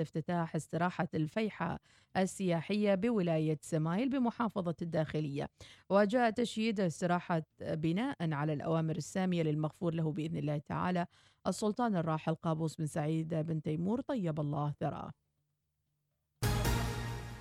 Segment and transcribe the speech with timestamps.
[0.00, 1.78] افتتاح استراحة الفيحة
[2.16, 5.48] السياحية بولاية سمايل بمحافظة الداخلية.
[5.90, 11.06] وجاء تشييد استراحة بناء على الأوامر السامية للمغفور له بإذن الله تعالى.
[11.46, 15.10] السلطان الراحل قابوس بن سعيد بن تيمور طيب الله ثراه.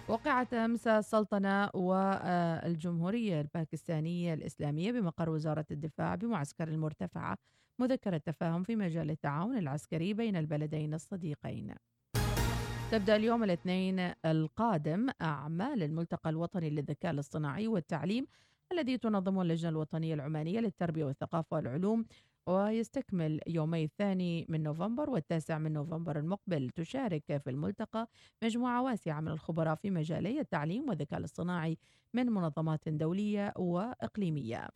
[0.07, 7.37] وقعت أمس السلطنة والجمهورية الباكستانية الإسلامية بمقر وزارة الدفاع بمعسكر المرتفعة
[7.79, 11.75] مذكرة تفاهم في مجال التعاون العسكري بين البلدين الصديقين.
[12.91, 18.27] تبدأ اليوم الاثنين القادم أعمال الملتقى الوطني للذكاء الاصطناعي والتعليم
[18.71, 22.05] الذي تنظمه اللجنة الوطنية العمانية للتربية والثقافة والعلوم
[22.47, 26.69] ويستكمل يومي الثاني من نوفمبر والتاسع من نوفمبر المقبل.
[26.69, 28.07] تشارك في الملتقى
[28.43, 31.77] مجموعة واسعة من الخبراء في مجالي التعليم والذكاء الاصطناعي
[32.13, 34.67] من منظمات دولية وإقليمية.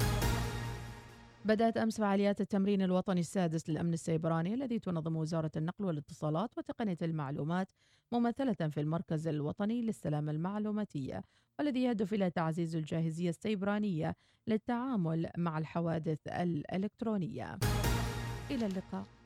[1.45, 7.71] بدأت أمس فعاليات التمرين الوطني السادس للأمن السيبراني الذي تنظم وزارة النقل والاتصالات وتقنية المعلومات
[8.11, 11.23] ممثلة في المركز الوطني للسلامة المعلوماتية
[11.59, 14.15] والذي يهدف إلى تعزيز الجاهزية السيبرانية
[14.47, 17.59] للتعامل مع الحوادث الإلكترونية.
[18.51, 19.18] إلى اللقاء.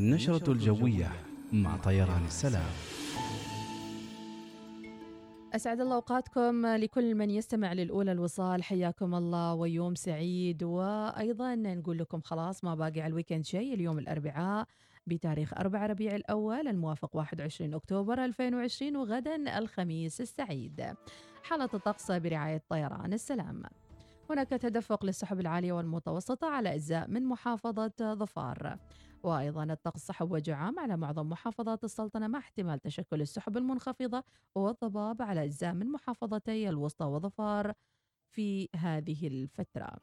[0.00, 1.12] النشرة الجوية
[1.52, 2.70] مع طيران السلام.
[5.52, 10.62] أسعد الله أوقاتكم لكل من يستمع للأولى الوصال حياكم الله ويوم سعيد.
[10.62, 14.66] وأيضا نقول لكم خلاص ما باقي على الويكند شيء اليوم الأربعاء
[15.06, 20.94] بتاريخ 4 ربيع الأول الموافق 21 أكتوبر 2020 وغدا الخميس السعيد.
[21.42, 23.62] حالة الطقس برعاية طيران السلام.
[24.30, 28.78] هناك تدفق للسحب العالية والمتوسطة على أجزاء من محافظة ظفار.
[29.22, 35.44] وأيضا الطقس صحب وجعام على معظم محافظات السلطنة مع احتمال تشكل السحب المنخفضة والضباب على
[35.44, 37.72] أجزاء من محافظتي الوسطى وظفار
[38.30, 39.98] في هذه الفترة.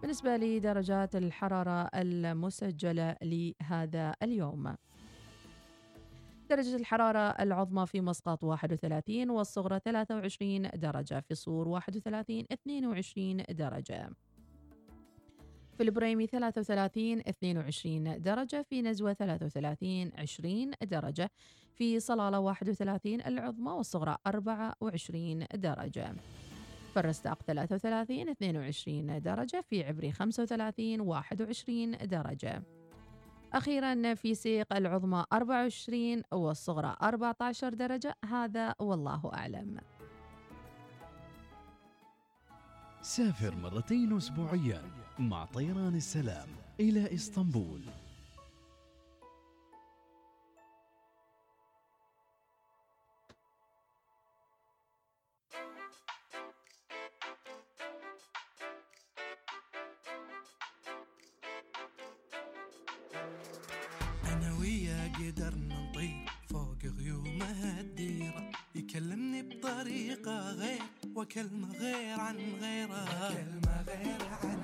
[0.00, 4.74] بالنسبة لدرجات الحرارة المسجلة لهذا اليوم.
[6.50, 14.10] درجة الحرارة العظمى في مسقط 31 والصغرى 23 درجة في صور 31 22 درجة.
[15.76, 21.30] في البريمي 33 22 درجة في نزوة 33 20 درجة
[21.74, 26.14] في صلالة 31 العظمى والصغرى 24 درجة.
[26.94, 32.62] في الرستاق 33 22 درجة في عبري 35 21 درجة.
[33.52, 39.80] أخيرا في سيق العظمى 24 والصغرى 14 درجة هذا والله أعلم.
[43.02, 45.03] سافر مرتين أسبوعيا.
[45.18, 46.48] مع طيران السلام
[46.80, 47.80] إلى إسطنبول.
[64.32, 70.82] أنا ويا قدرنا نطير فوق غيومها الديرة يكلمني بطريقة غير
[71.16, 74.63] وكلمة غير عن غيره كلمة غير عن غيره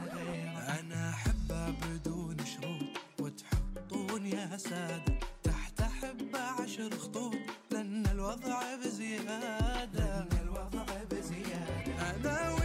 [0.78, 7.34] أنا أحبها بدون شروط وتحطون يا سادة تحت أحب عشر خطوط.
[7.70, 12.10] لأن الوضع بزيادة لأن الوضع بزيادة.
[12.10, 12.59] أنا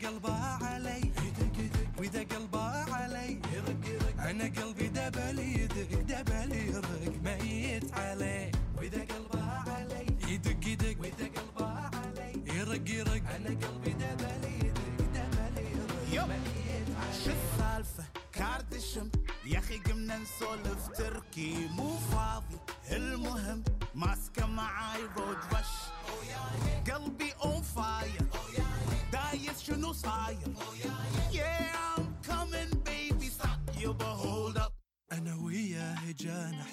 [0.00, 0.39] وإذا قلبها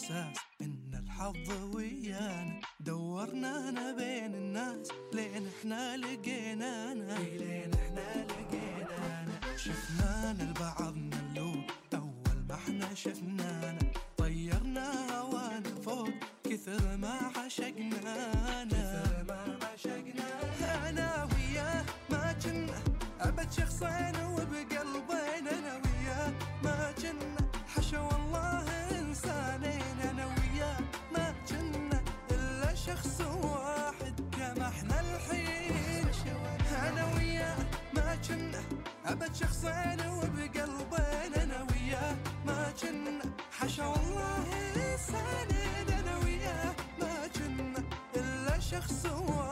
[0.07, 0.46] cosas
[48.77, 49.46] شخص واحد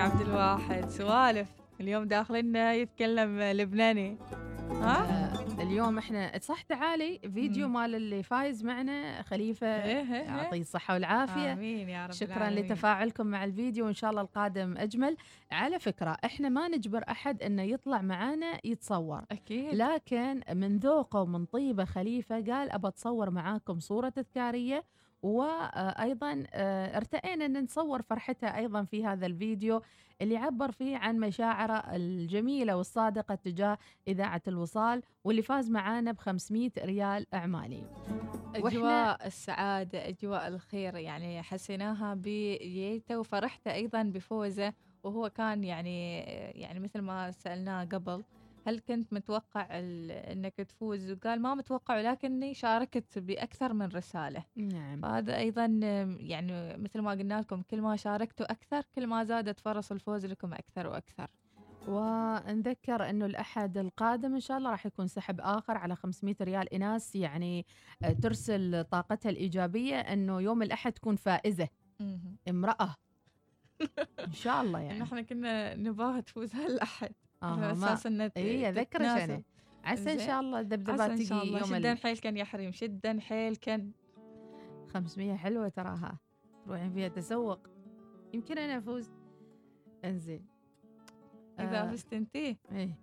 [0.00, 1.48] يا عبد الواحد سوالف
[1.80, 4.16] اليوم داخلنا يتكلم لبناني
[4.70, 7.72] ها؟ آه، اليوم إحنا صح تعالي فيديو مم.
[7.74, 10.22] مال اللي فايز معنا خليفة إيه إيه إيه.
[10.22, 12.64] يعطيه الصحة والعافية آمين يا رب شكرا العالمين.
[12.64, 15.16] لتفاعلكم مع الفيديو وإن شاء الله القادم أجمل
[15.52, 21.44] على فكرة إحنا ما نجبر أحد إنه يطلع معانا يتصور أكيد لكن من ذوقه ومن
[21.44, 24.84] طيبة خليفة قال أبى أتصور معاكم صورة تذكارية
[25.22, 26.44] وأيضا
[26.96, 29.82] ارتئينا أن نصور فرحته أيضا في هذا الفيديو
[30.22, 33.78] اللي عبر فيه عن مشاعره الجميلة والصادقة تجاه
[34.08, 37.84] إذاعة الوصال واللي فاز معانا ب 500 ريال أعمالي.
[38.54, 44.72] أجواء السعادة أجواء الخير يعني حسيناها بجيته وفرحته أيضا بفوزه
[45.04, 46.18] وهو كان يعني
[46.60, 48.24] يعني مثل ما سألناه قبل
[48.70, 54.44] هل كنت متوقع إنك تفوز؟ وقال ما متوقع ولكني شاركت بأكثر من رسالة.
[54.56, 55.00] نعم.
[55.00, 55.64] فهذا أيضا
[56.20, 60.52] يعني مثل ما قلنا لكم كل ما شاركتوا أكثر كل ما زادت فرص الفوز لكم
[60.54, 61.26] أكثر وأكثر.
[61.88, 67.16] ونذكر إنه الأحد القادم إن شاء الله راح يكون سحب آخر على 500 ريال إناس
[67.16, 67.66] يعني
[68.02, 71.68] آه، ترسل طاقتها الإيجابية إنه يوم الأحد تكون فائزة.
[72.48, 72.96] امرأة.
[74.26, 75.02] إن شاء الله يعني.
[75.02, 77.12] إحنا كنا نباها تفوز هالأحد.
[77.42, 78.68] على ما أساس انه اي.
[78.68, 79.42] أنا
[79.84, 80.18] عسى إن.
[80.18, 81.58] شاء الله الذبذبات إن تجي شاء الله.
[81.58, 82.72] يوم شدا ال حيل كان يا حريم.
[82.72, 83.92] شدا حيل كان.
[84.94, 86.18] 500 حلوة تراها.
[86.66, 87.58] تروحين فيها تسوق.
[88.34, 89.10] يمكن أنا أفوز.
[90.04, 90.46] إنزين.
[91.60, 92.98] إذا آه، فزت انتي إيه.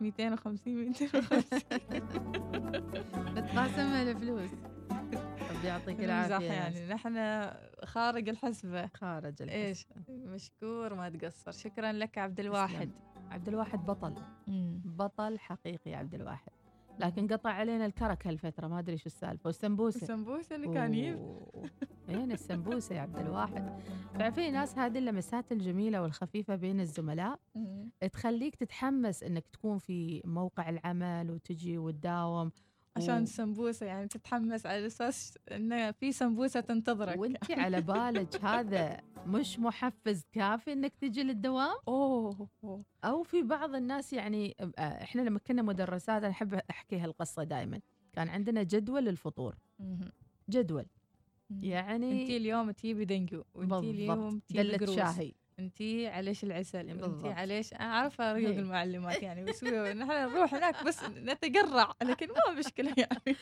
[0.00, 1.60] 250 250
[3.34, 4.50] نتقاسمها الفلوس.
[5.50, 6.46] ربي يعطيك العافية.
[6.46, 6.86] يعني.
[6.86, 7.44] نحن
[7.84, 8.86] خارج الحسبة.
[8.86, 9.54] خارج الحسبة.
[9.68, 11.50] إيش؟ مشكور ما تقصر.
[11.50, 12.90] شكرا لك عبد الواحد.
[13.30, 14.14] عبد الواحد بطل.
[14.46, 14.82] مم.
[14.84, 16.52] بطل حقيقي عبد الواحد.
[16.98, 19.46] لكن قطع علينا الكرك هالفترة ما أدري شو السالفة.
[19.46, 20.02] والسمبوسة.
[20.02, 21.70] السمبوسة اللي كان أوه.
[22.08, 23.80] وين السمبوسة يا عبد الواحد.
[24.14, 27.40] ففي ناس هذه اللمسات الجميلة والخفيفة بين الزملاء.
[28.12, 32.50] تخليك تتحمس إنك تكون في موقع العمل وتجي وتداوم.
[32.98, 37.18] عشان السمبوسة يعني تتحمس على أساس انه في سمبوسة تنتظرك.
[37.18, 42.48] وانت على بالك هذا مش محفز كافي إنك تجي للدوام؟ أوه.
[43.04, 47.80] أو في بعض الناس يعني إحنا لما كنا مدرسات أنا أحب أحكي هالقصة دائما
[48.12, 50.10] كان عندنا جدول للفطور مهم.
[50.50, 50.86] جدول.
[51.62, 55.32] يعني انتي اليوم تجيبي دنجو وانتي اليوم تجيبي دلة شاهي.
[55.58, 56.88] انتي عليش العسل.
[56.88, 58.58] انتي عليش أنا عارفة ريوق هي.
[58.58, 59.64] المعلمات يعني بس
[60.00, 63.36] نحن نروح هناك بس نتقرع لكن ما مشكلة يعني.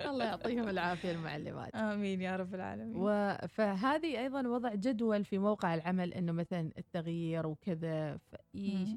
[0.10, 1.74] الله يعطيهم العافية المعلمات.
[1.74, 2.96] آمين يا رب العالمين.
[2.96, 8.18] و- فهذه أيضا وضع جدول في موقع العمل إنه مثلا التغيير وكذا.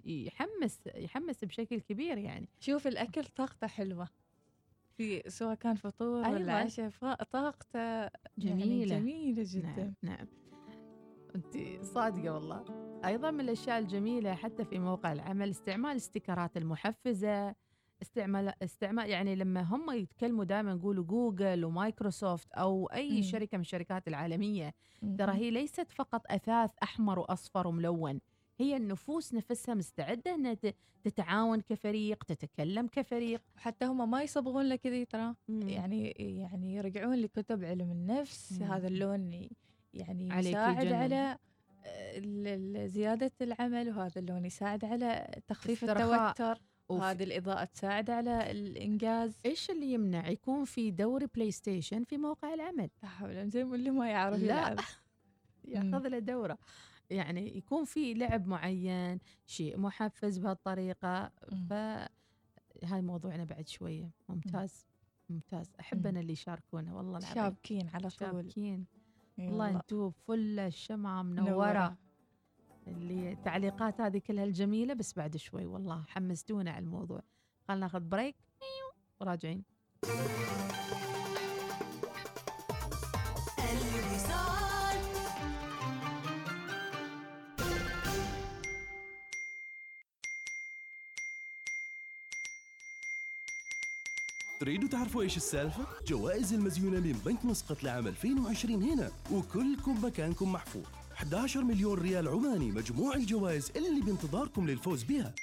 [0.05, 2.50] يحمس يحمس بشكل كبير يعني.
[2.60, 4.08] شوف الأكل طاقته حلوة.
[4.98, 6.36] في سواء كان فطور أيوة.
[6.36, 6.89] ولا عشاء
[7.32, 9.00] طاقته يعني جميلة.
[9.00, 9.67] جميلة جدا.
[9.75, 10.27] نعم نعم.
[11.36, 12.65] انت صادقة والله
[13.06, 17.56] أيضا من الأشياء الجميلة حتى في موقع العمل استعمال استيكرات المحفزة
[18.01, 23.22] استعمال استعمال يعني لما هم يتكلموا دائما يقولوا Google و Microsoft أو أي مم.
[23.22, 24.74] شركة من الشركات العالمية.
[25.18, 28.20] ترى هي ليست فقط أثاث أحمر وأصفر وملون
[28.60, 30.58] هي النفوس نفسها مستعدة إنها
[31.04, 37.63] تتعاون كفريق تتكلم كفريق حتى هم ما يصبغون لك كذي ترى يعني يعني يرجعون لكتب
[37.63, 38.68] علم النفس مم.
[38.68, 39.50] هذا اللون
[39.96, 40.94] يعني يساعد.
[40.94, 41.38] على
[41.86, 45.84] آه، زيادة العمل وهذا اللون يساعد على تخفيف.
[45.84, 46.62] التوتر.
[46.90, 49.40] وهذه الإضاءة تساعد على الإنجاز.
[49.46, 54.10] إيش اللي يمنع يكون في دوري PlayStation في موقع العمل؟ لا حول زي اللي ما
[54.10, 54.75] يعرف لا.
[55.66, 56.58] ياخذ له دوره.
[57.10, 61.68] يعني يكون في لعب معين شيء محفز بهالطريقة مم.
[61.70, 64.12] فهاي موضوعنا بعد شوية.
[64.30, 64.86] ممتاز.
[65.30, 65.72] ممتاز.
[65.80, 66.08] احب مم.
[66.08, 67.36] أنا اللي يشاركونا والله العظيم.
[67.36, 68.12] شابكين على طول.
[68.12, 68.86] شابكين.
[69.38, 71.98] والله أنتم فل الشمعة منورة منورة.
[72.88, 77.22] اللي التعليقات هذه كلها الجميلة بس بعد شوي والله حمستونا على الموضوع.
[77.68, 78.36] خلنا ناخذ بريك
[79.22, 79.63] وراجعين.
[94.65, 100.84] تريدوا تعرفوا إيش السالفة؟ جوائز المزيونة من بنك مسقط لعام 2020 هنا وكلكم مكانكم محفوظ.
[101.13, 105.36] 11 مليون ريال عماني مجموع الجوائز اللي بانتظاركم للفوز بها.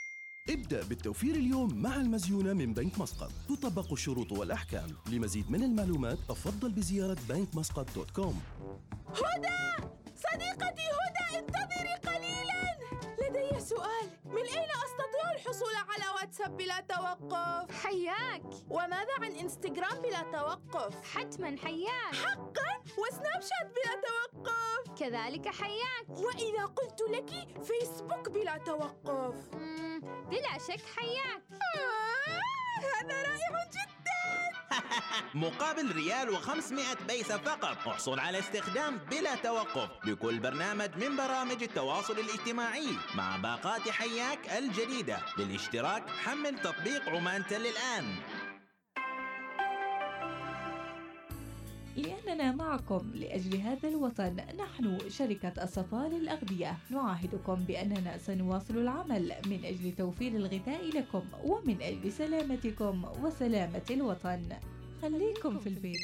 [0.51, 3.33] ابدأ بالتوفير اليوم مع المزيونة من بنك مسقط.
[3.49, 4.91] تطبق الشروط والأحكام.
[5.07, 8.41] لمزيد من المعلومات تفضل بزيارة بنك مسقط dot com.
[10.17, 12.52] صديقتي هدى انتظري قليلا!
[13.63, 18.43] سؤال من أين أستطيع الحصول على واتساب بلا توقف؟ حياك.
[18.71, 22.15] وماذا عن إنستغرام بلا توقف؟ حتما حياك.
[22.15, 26.09] حقا؟ وسناب شات بلا توقف؟ كذلك حياك.
[26.09, 29.55] وإذا قلت لك فيسبوك بلا توقف؟
[30.31, 31.43] بلا شك حياك.
[31.53, 34.02] آه هذا رائع جدا.
[35.35, 42.19] مقابل ريال وخمسمائة بيسة فقط احصل على استخدام بلا توقف لكل برنامج من برامج التواصل
[42.19, 45.19] الاجتماعي مع باقات حياك الجديدة.
[45.39, 48.15] للاشتراك حمل تطبيق عمان تل الآن.
[51.97, 54.37] لأننا معكم لأجل هذا الوطن.
[54.37, 56.77] نحن شركة الصفاء للأغذية.
[56.91, 64.49] نعاهدكم بأننا سنواصل العمل من أجل توفير الغذاء لكم ومن أجل سلامتكم وسلامة الوطن.
[65.03, 66.01] خليكم في البيت.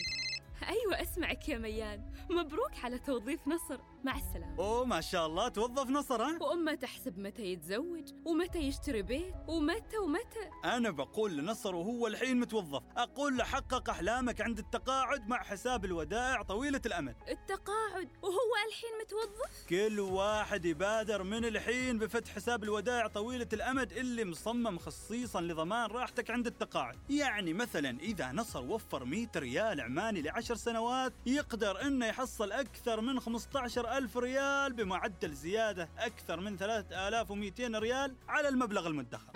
[0.68, 2.00] أيوة أسمعك يا ميان.
[2.30, 3.80] مبروك على توظيف نصر.
[4.04, 4.58] مع السلامة.
[4.58, 9.98] اوه ما شاء الله توظف نصر ها؟ وأمه تحسب متى يتزوج ومتى يشتري بيت ومتى
[9.98, 10.50] ومتى.
[10.64, 12.82] أنا بقول لنصر وهو الحين متوظف.
[12.96, 17.16] أقول له حقق أحلامك عند التقاعد مع حساب الودائع طويلة الأمد.
[17.28, 24.24] التقاعد وهو الحين متوظف؟ كل واحد يبادر من الحين بفتح حساب الودائع طويلة الأمد اللي
[24.24, 26.98] مصمم خصيصا لضمان راحتك عند التقاعد.
[27.10, 33.20] يعني مثلا إذا نصر وفر 100 ريال عماني لعشر سنوات يقدر إنه يحصل أكثر من
[33.20, 39.32] 15 ألف ريال بمعدل زيادة أكثر من 3200 ريال على المبلغ المدخر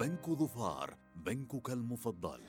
[0.00, 2.40] بنك ظفار بنكك المفضل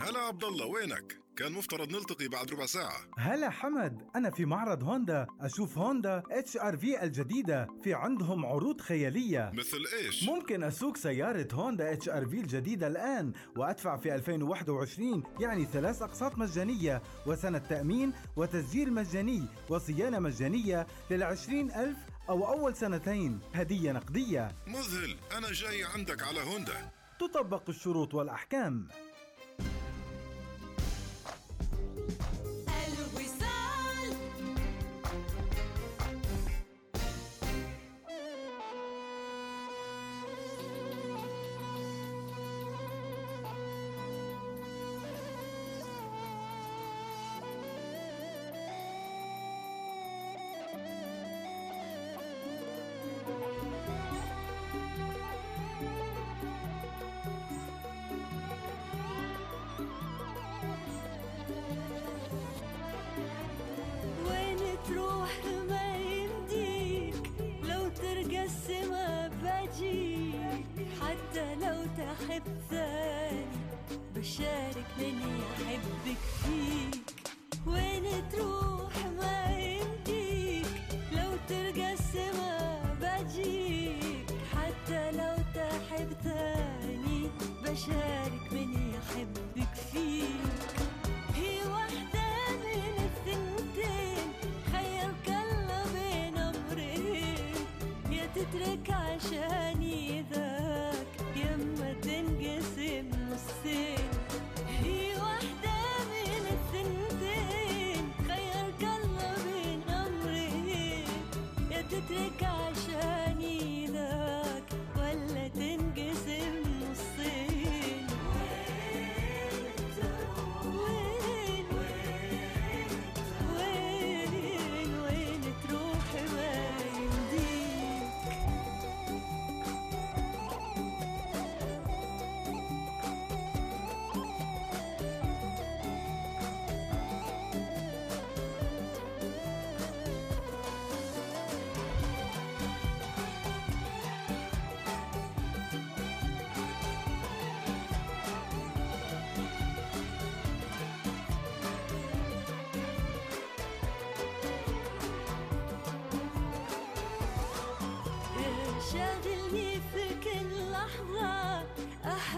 [0.00, 3.00] هلا عبد الله وينك؟ كان مفترض نلتقي بعد ربع ساعة.
[3.18, 5.26] هلا حمد أنا في معرض هوندا.
[5.40, 7.68] أشوف هوندا HR-V الجديدة.
[7.82, 9.50] في عندهم عروض خيالية.
[9.54, 16.38] مثل إيش؟ ممكن أسوق سيارة هوندا HR-V الجديدة الآن وأدفع في 2021 يعني ثلاث أقساط
[16.38, 23.40] مجانية وسنة تأمين وتسجيل مجاني وصيانة مجانية للعشرين ألف أو أول سنتين.
[23.54, 24.52] هدية نقدية.
[24.66, 26.90] مذهل أنا جاي عندك على هوندا.
[27.20, 28.88] تطبق الشروط والأحكام.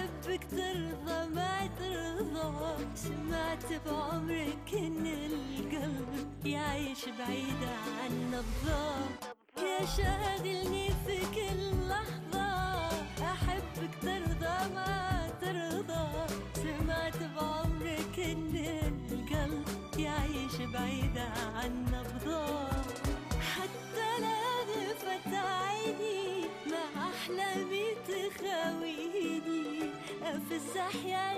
[0.01, 2.87] أحبك ترضى ما ترضى.
[2.95, 7.63] سمعت بعمرك إن القلب يعيش بعيد
[7.99, 9.11] عن الظلام
[9.59, 10.20] يا شهر
[30.81, 31.30] زحيا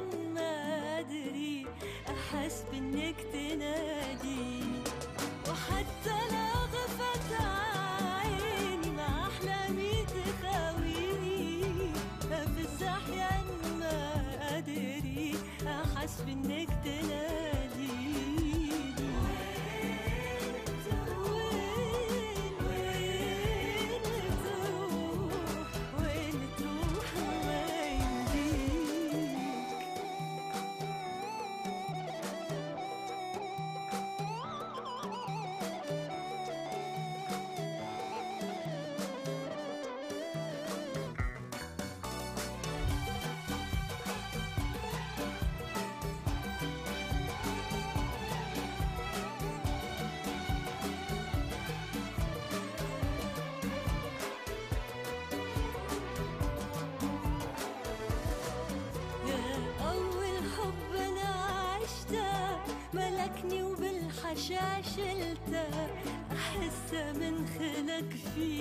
[66.93, 68.52] من خلق في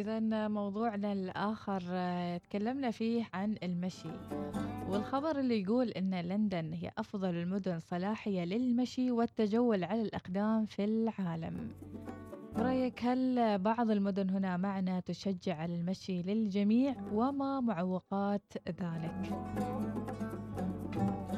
[0.00, 4.08] إذا موضوعنا الآخر آه، تكلمنا فيه عن المشي.
[4.88, 11.70] والخبر اللي يقول أن لندن هي أفضل المدن صلاحية للمشي والتجول على الأقدام في العالم.
[12.56, 19.32] برأيك هل بعض المدن هنا معنا تشجع على المشي للجميع وما معوقات ذلك؟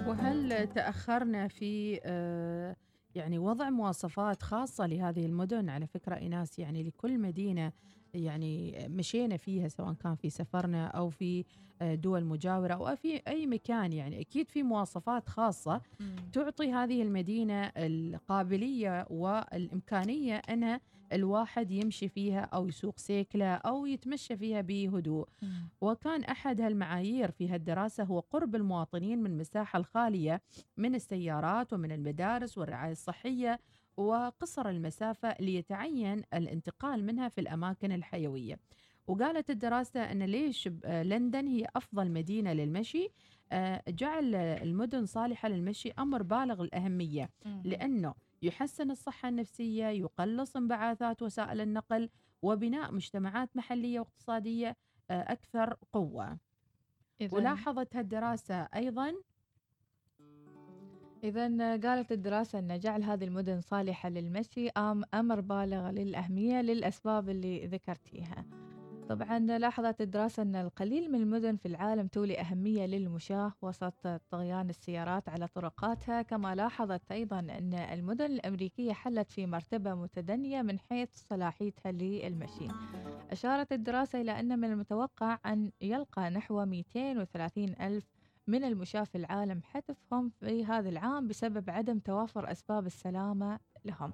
[0.06, 2.76] وهل تأخرنا في آه،
[3.14, 7.72] يعني وضع مواصفات خاصة لهذه المدن؟ على فكرة إناس يعني لكل مدينة
[8.14, 11.44] يعني مشينا فيها سواء كان في سفرنا أو في
[11.82, 14.20] آه، دول مجاورة أو في أي مكان يعني.
[14.20, 15.80] أكيد في مواصفات خاصة
[16.32, 20.80] تعطي هذه المدينة القابلية والإمكانية أنها
[21.12, 25.28] الواحد يمشي فيها أو يسوق سيكلة أو يتمشى فيها بهدوء.
[25.80, 30.42] وكان أحد هالمعايير في هالدراسة هو قرب المواطنين من المساحة الخالية
[30.76, 33.60] من السيارات ومن المدارس والرعاية الصحية
[33.96, 38.58] وقصر المسافة ليتعين الانتقال منها في الأماكن الحيوية.
[39.06, 43.08] وقالت الدراسة أن ليش لندن هي أفضل مدينة للمشي.
[43.52, 47.30] آه، جعل المدن صالحة للمشي أمر بالغ الأهمية
[47.64, 52.08] لأنه يحسن الصحة النفسية يقلص انبعاثات وسائل النقل
[52.42, 54.76] وبناء مجتمعات محلية واقتصادية
[55.10, 56.32] آه، أكثر قوة.
[56.32, 59.14] إذن- ولاحظت هالدراسة أيضا
[61.24, 67.66] إذا قالت الدراسة أن جعل هذه المدن صالحة للمشي أم أمر بالغ للأهمية للأسباب اللي
[67.66, 68.44] ذكرتيها.
[69.08, 75.28] طبعا لاحظت الدراسة أن القليل من المدن في العالم تولي أهمية للمشاة وسط طغيان السيارات
[75.28, 76.22] على طرقاتها.
[76.22, 82.68] كما لاحظت أيضا أن المدن الأمريكية حلت في مرتبة متدنية من حيث صلاحيتها للمشي.
[83.30, 88.11] أشارت الدراسة إلى أن من المتوقع أن يلقى نحو 230 ألف
[88.46, 94.12] من المشاة في العالم حتفهم في هذا العام بسبب عدم توافر أسباب السلامة لهم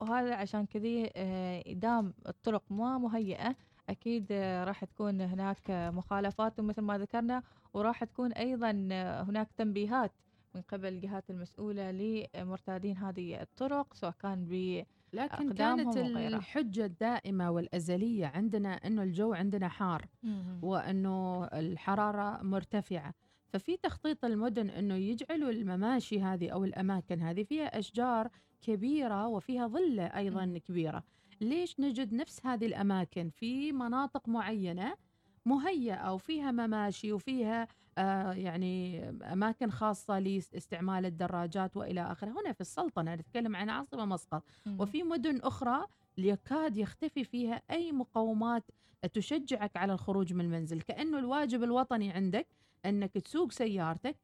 [0.00, 3.56] وهذا عشان كذي آه، دام الطرق ما مهيئة
[3.88, 7.42] أكيد آه، راح تكون هناك مخالفات مثل ما ذكرنا
[7.74, 10.12] وراح تكون أيضا آه، هناك تنبيهات
[10.54, 16.28] من قبل الجهات المسؤولة لمرتادين هذه الطرق سواء كان ب لكن كانت وغيرها.
[16.28, 20.06] الحجة الدائمة والأزلية عندنا أنه الجو عندنا حار.
[20.62, 23.14] وأنه الحرارة مرتفعة
[23.54, 30.02] ففي تخطيط المدن أنه يجعلوا المماشي هذه أو الأماكن هذه فيها أشجار كبيرة وفيها ظلة
[30.02, 31.04] أيضا كبيرة.
[31.40, 34.94] ليش نجد نفس هذه الأماكن؟ في مناطق معينة
[35.44, 42.30] مهيئة وفيها مماشي وفيها آه يعني أماكن خاصة لاستعمال الدراجات وإلى آخره.
[42.30, 44.42] هنا في السلطنة نتكلم عن عاصمة مسقط.
[44.78, 45.86] وفي مدن أخرى
[46.18, 48.64] يكاد يختفي فيها أي مقومات
[49.12, 52.46] تشجعك على الخروج من المنزل كأنه الواجب الوطني عندك
[52.86, 54.16] أنك تسوق سيارتك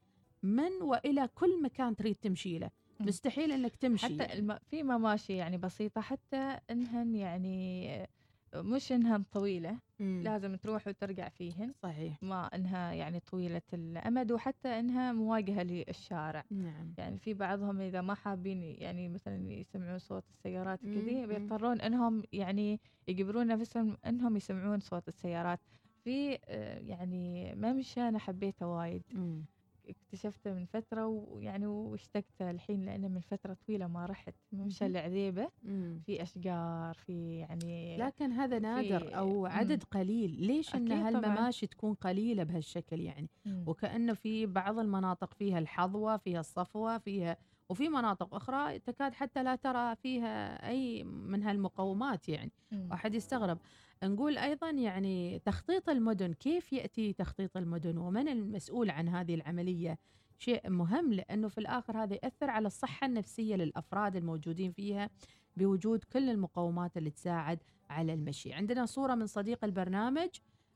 [0.42, 2.70] من وإلى كل مكان تريد تمشي له.
[3.00, 4.06] مستحيل أنك تمشي.
[4.06, 4.58] حتى الم...
[4.70, 8.06] في مماشي يعني بسيطة حتى إنهن يعني
[8.54, 10.22] مش إنها طويلة مم.
[10.24, 11.72] لازم تروح وترجع فيهن.
[11.82, 12.22] صحيح.
[12.22, 16.44] ما إنها يعني طويلة الأمد وحتى إنها مواجهة للشارع.
[16.50, 16.94] نعم.
[16.98, 21.26] يعني في بعضهم إذا ما حابين يعني مثلا يسمعون صوت السيارات كذي.
[21.26, 25.60] بيضطرون إنهم يعني يجبرون نفسهم إنهم يسمعون صوت السيارات.
[26.04, 29.44] في آه، يعني ممشى أنا حبيته وايد مم.
[29.88, 34.86] اكتشفته من فترة ويعني واشتقت الحين لأنه من فترة طويلة ما رحت ممشى.
[34.86, 36.00] العذيبة مم.
[36.06, 39.46] في أشجار في يعني لكن هذا نادر أو مم.
[39.46, 40.92] عدد قليل ليش أن.
[40.92, 43.64] هالمماشي تكون قليلة بهالشكل يعني مم.
[43.66, 47.36] وكأنه في بعض المناطق فيها الحظوة فيها الصفوة فيها
[47.68, 52.88] وفي مناطق أخرى تكاد حتى لا ترى فيها أي من هالمقومات يعني مم.
[52.90, 53.58] واحد يستغرب
[54.04, 59.98] نقول أيضا يعني تخطيط المدن كيف يأتي تخطيط المدن؟ ومن المسؤول عن هذه العملية؟
[60.38, 65.10] شيء مهم لأنه في الآخر هذا يأثر على الصحة النفسية للأفراد الموجودين فيها
[65.56, 68.52] بوجود كل المقومات اللي تساعد على المشي.
[68.52, 70.28] عندنا صورة من صديق البرنامج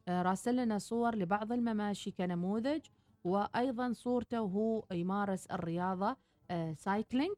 [0.09, 2.81] آه، راسل لنا صور لبعض المماشي كنموذج
[3.25, 6.17] وأيضا صورته وهو يمارس الرياضة
[6.51, 7.35] آه، سايكلينج.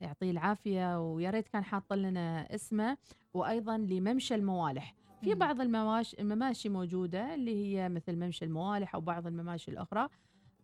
[0.00, 2.96] يعطيه العافية ويا ريت كان حاط لنا اسمه
[3.34, 4.94] وأيضا لممشى الموالح.
[5.32, 5.38] في.
[5.38, 10.08] بعض المماشي, المماشي موجودة اللي هي مثل ممشى الموالح أو بعض المماشي الأخرى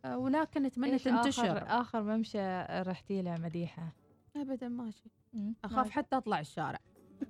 [0.05, 3.92] آه، ولكن نتمنى إيش تنتشر آخر آخر ممشى رحتي له مديحة
[4.37, 5.11] أبدا ماشي.
[5.64, 6.79] أخاف حتى أطلع الشارع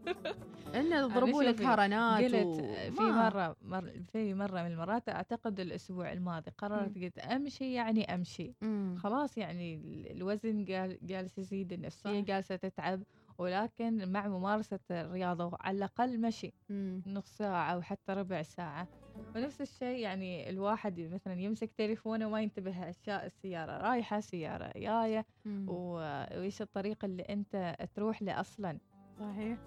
[0.74, 2.74] أنا يضربوا لك هرنات قلت و...
[2.92, 8.54] في مرة مر في مرة من المرات أعتقد الأسبوع الماضي قررت قلت أمشي يعني أمشي
[8.62, 8.94] مم.
[8.98, 10.64] خلاص يعني ال- الوزن
[11.02, 12.26] جالس يزيد النفسية صح.
[12.26, 13.02] جالسة تتعب
[13.38, 17.02] ولكن مع ممارسة الرياضة على الأقل مشي مم.
[17.06, 18.88] نص ساعة أو حتى ربع ساعة.
[19.36, 25.26] ونفس الشيء يعني الواحد مثلا يمسك تليفونه وما ينتبه أشياء السيارة رايحة سيارة جاية
[25.66, 28.78] وإيش الطريق اللي أنت تروح له أصلا.
[29.20, 29.58] صحيح.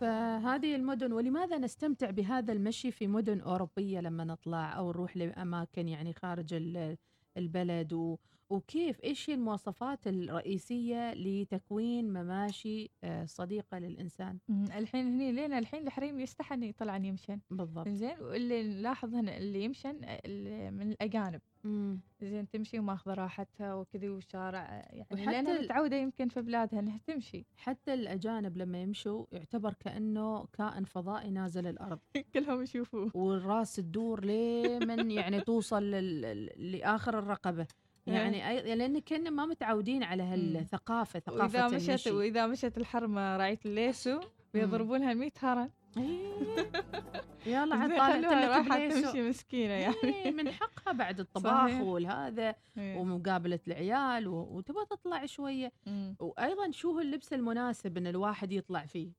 [0.00, 6.12] فهذه المدن ولماذا نستمتع بهذا المشي في مدن أوروبية لما نطلع أو نروح لأماكن يعني
[6.12, 6.96] خارج ال-
[7.36, 8.16] البلد.
[8.50, 16.20] وكيف إيش هي المواصفات الرئيسية لتكوين مماشي آه، صديقة للإنسان؟ الحين هني لين الحين الحريم
[16.20, 17.88] يستحى إنه يطلعن يمشن بالضبط.
[17.88, 21.40] زين واللي نلاحظ هنا اللي يمشن اللي من الأجانب.
[21.66, 22.00] مم.
[22.22, 24.60] زين تمشي وماخذه راحتها وكذي والشارع
[24.92, 27.46] يعني وحتى لانها متعودة يمكن في بلادها إنها تمشي.
[27.56, 31.98] حتى الأجانب لما يمشوا يعتبر كأنه كائن فضائي نازل الأرض.
[32.34, 33.10] كلهم يشوفوه.
[33.14, 36.46] والراس تدور لمن يعني توصل لل...
[36.72, 37.66] لآخر الرقبة.
[38.06, 38.76] يعني أي...
[38.76, 42.10] لأن كنا ما متعودين على هالثقافة ثقافة واذا مشت المشي.
[42.10, 44.20] وإذا مشت الحرمة راعيه الليسو
[44.54, 45.70] بيضربونها 100 هرن
[47.46, 49.00] يلا عاد طالعت خلوها لك راحت بليسو.
[49.02, 51.80] تمشي مسكينة يعني إيه، من حقها بعد الطباخ.
[51.80, 52.96] والهذا إيه.
[52.98, 54.28] ومقابلة العيال.
[54.28, 55.72] وتبغى تطلع شوية.
[56.20, 59.10] وأيضا شو هو اللبس المناسب إن الواحد يطلع فيه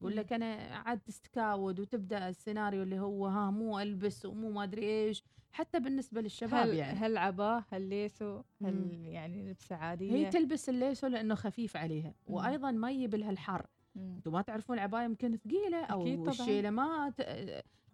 [0.00, 0.16] يقول.
[0.16, 0.54] لك أنا
[0.86, 6.20] عاد تستكاود وتبدأ السيناريو اللي هو ها مو ألبس ومو ما أدري إيش حتى بالنسبة
[6.20, 9.00] للشباب هل يعني هل عباه هل ليسو هل.
[9.04, 12.14] يعني لبسة عادية هي تلبس الليسو لأنه خفيف عليها.
[12.26, 13.66] وأيضا ما يجيب لها الحر.
[13.96, 16.28] أنتم ما تعرفون العباية يمكن ثقيلة أو.
[16.28, 17.12] الشيلة ما.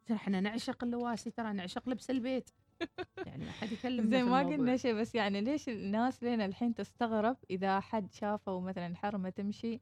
[0.06, 2.50] ترى إحنا نعشق اللواسي ترى نعشق لبس البيت
[3.26, 4.42] يعني ما حد يكلمنا زين في ما.
[4.42, 9.80] قلنا شيء بس يعني ليش الناس لين الحين تستغرب إذا حد شافوا مثلا حرمه تمشي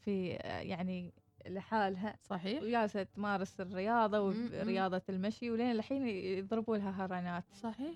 [0.00, 1.14] في يعني
[1.46, 4.20] لحالها صحيح وجالسة تمارس الرياضة.
[4.22, 7.94] ورياضة المشي ولين الحين يضربوا لها هرنات صحيح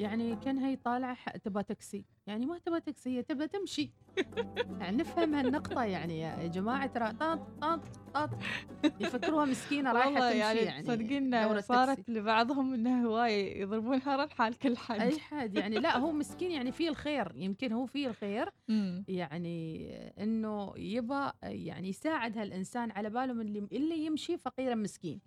[0.00, 3.90] يعني كان هي طالعة تبغى تاكسي يعني ما تبغى تاكسي هي تبغى تمشي
[4.80, 7.80] يعني نفهم هالنقطة يعني يا جماعة ترى طاط طاط
[8.14, 8.30] طاط
[9.00, 12.12] يفكروها مسكينة رايحة والله تمشي يعني, يعني, صدقينا دورة صارت تاكسي.
[12.12, 16.72] لبعضهم إنها هواية يضربون هرن حال كل حد أي حد يعني لا هو مسكين يعني
[16.72, 18.50] فيه الخير يمكن هو فيه الخير.
[19.08, 19.90] يعني
[20.22, 25.20] إنه يبى يعني يساعد هالإنسان على باله من اللي, اللي يمشي فقيرا مسكين.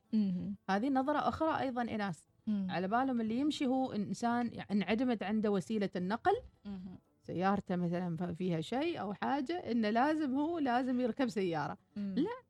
[0.70, 2.68] هذه نظرة أخرى أيضا اناس مم.
[2.72, 6.36] على بالهم اللي يمشي هو إنسان انعدمت عنده وسيلة النقل
[6.66, 7.00] مم.
[7.24, 12.16] سيارته مثلا فيها شيء أو حاجة إنه لازم هو لازم يركب سيارة مم.
[12.18, 12.42] لا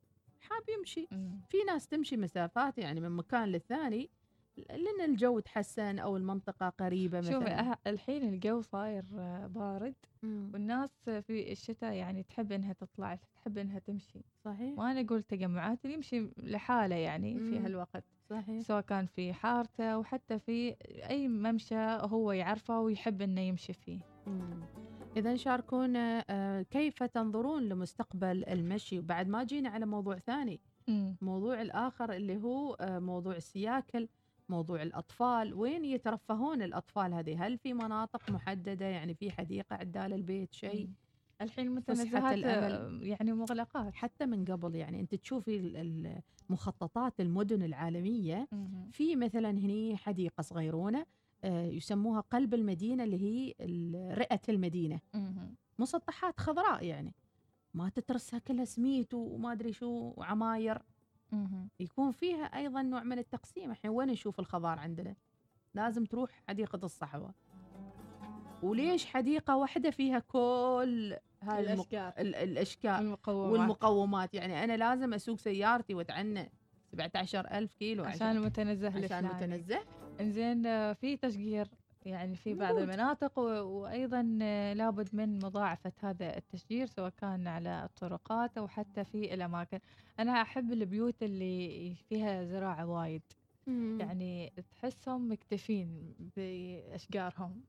[0.42, 1.40] حاب يمشي مم.
[1.50, 4.10] في ناس تمشي مسافات يعني من مكان للثاني
[4.70, 10.50] لأن الجو تحسن أو المنطقة قريبة شوفي مثلا أه- الحين الجو صاير آه، بارد مم.
[10.54, 15.96] والناس في الشتاء يعني تحب إنها تطلع تحب إنها تمشي صحيح ما نقول تجمعات اللي
[15.96, 17.66] يمشي لحاله يعني في مم.
[17.66, 18.62] هالوقت صحيح.
[18.62, 20.76] سواء كان في حارته وحتى في
[21.10, 24.00] أي ممشى هو يعرفه ويحب إنه يمشي فيه.
[25.18, 30.60] إذا شاركونا آه، كيف تنظرون لمستقبل المشي؟ وبعد ما جينا على موضوع ثاني.
[31.22, 34.08] موضوع الآخر اللي هو آه، موضوع السياكل
[34.50, 35.54] موضوع الأطفال.
[35.54, 40.94] وين يترفهون الأطفال هذه؟ هل في مناطق محددة؟ يعني في حديقة عدال البيت شيء؟ مم.
[41.42, 42.72] الحين فسحة متنزهات الأمل.
[43.04, 45.60] آه، يعني مغلقات حتى من قبل يعني أنت تشوفي
[46.50, 48.90] مخططات المدن العالمية مهم.
[48.92, 51.06] في مثلا هني حديقة صغيرونة
[51.44, 55.56] آه، يسموها قلب المدينة اللي هي ال- رئة المدينة مهم.
[55.80, 57.14] مسطحات خضراء يعني
[57.74, 60.82] ما تترسها كلها سميت وما أدري شو وعماير.
[61.80, 65.16] يكون فيها أيضا نوع من التقسيم إحنا وين نشوف الخضار عندنا
[65.74, 67.34] لازم تروح حديقة الصحوه
[68.64, 72.14] وليش حديقة واحدة فيها كل هاي المق- الأشجار.
[72.20, 73.52] ال- الاشكال والمقومات.
[73.60, 76.52] والمقومات يعني أنا لازم أسوق سيارتي وأتعنى
[76.92, 79.28] 17000 كيلو عشان متنزه عشان الفلاني.
[79.28, 79.80] متنزه
[80.20, 81.68] إنزين آه، في تشجير
[82.06, 82.90] يعني في بعض موجود.
[82.90, 84.22] المناطق وأيضا
[84.76, 89.80] لابد من مضاعفة هذا التشجير سواء كان على الطرقات أو حتى في الأماكن
[90.20, 93.22] أنا أحب البيوت اللي فيها زراعة وايد
[94.00, 97.62] يعني تحسهم مكتفين بأشجارهم.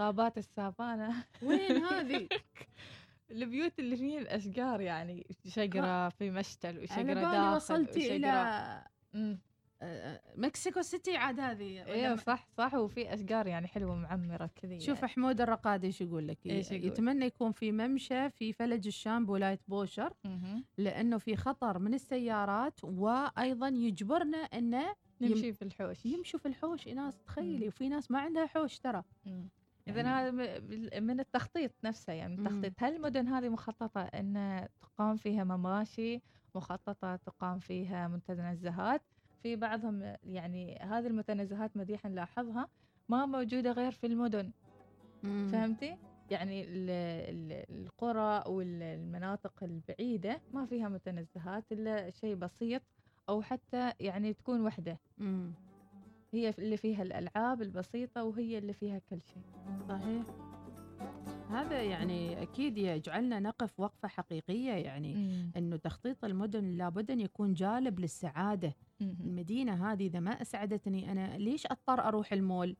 [0.00, 1.24] غابات السافانا.
[1.42, 2.28] وين هذه؟
[3.30, 6.78] البيوت اللي فيها الأشجار يعني شجرة في مشتل
[7.14, 9.38] بالي داخل وصلتي وشجرة- مم.
[9.38, 9.51] آه،
[10.36, 15.08] مكسيكو سيتي عاد هذه أيوه صح صح وفي أشجار يعني حلوة معمره كذي شوف يعني.
[15.08, 19.60] حمود الرقادي إيش يقول لك؟ إيش يقول؟ يتمنى يكون في ممشى في فلج الشام بولاية
[19.68, 20.12] بوشر.
[20.78, 26.06] لأنه في خطر من السيارات وأيضا يجبرنا إنه نمشي في الحوش.
[26.06, 26.88] يمشوا في الحوش.
[26.88, 29.02] ناس تخيلي وفي ناس ما عندها حوش ترى.
[29.88, 30.60] اذا هذا
[31.00, 32.72] من التخطيط نفسه يعني من التخطيط.
[32.78, 36.22] هل المدن هذه مخططة ان تقام فيها مماشي
[36.54, 39.02] مخططة تقام فيها متنزهات
[39.42, 42.68] في بعضهم يعني هذه المتنزهات مديحة نلاحظها
[43.08, 44.50] ما موجودة غير في المدن.
[45.22, 45.48] مم.
[45.52, 45.96] فهمتي؟
[46.30, 52.82] يعني ال- ال- القرى والمناطق البعيدة ما فيها متنزهات إلا شيء بسيط
[53.28, 54.98] أو حتى يعني تكون وحدة.
[55.18, 55.52] مم.
[56.32, 59.42] هي اللي فيها الألعاب البسيطة وهي اللي فيها كل شيء.
[59.88, 60.51] صحيح.
[61.52, 65.52] هذا يعني أكيد يجعلنا نقف وقفة حقيقية يعني مم.
[65.56, 68.74] إنه تخطيط المدن لابد أن يكون جالب للسعادة.
[69.00, 72.76] المدينة هذه إذا ما أسعدتني أنا ليش أضطر أروح المول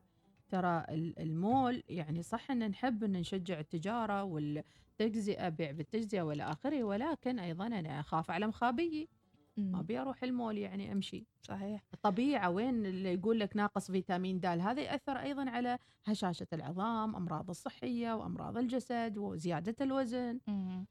[0.49, 6.83] ترى ال- المول يعني صح أن نحب أن نشجع التجارة والتجزئة بيع بالتجزئة والى آخره
[6.83, 9.09] ولكن أيضا أنا أخاف على مخابيي
[9.57, 11.25] ما أبي أروح المول يعني أمشي.
[11.41, 11.83] صحيح.
[11.93, 17.49] الطبيعة وين اللي يقول لك ناقص فيتامين د هذا يأثر أيضا على هشاشة العظام أمراض
[17.49, 20.39] الصحية وأمراض الجسد وزيادة الوزن.
[20.47, 20.85] مم.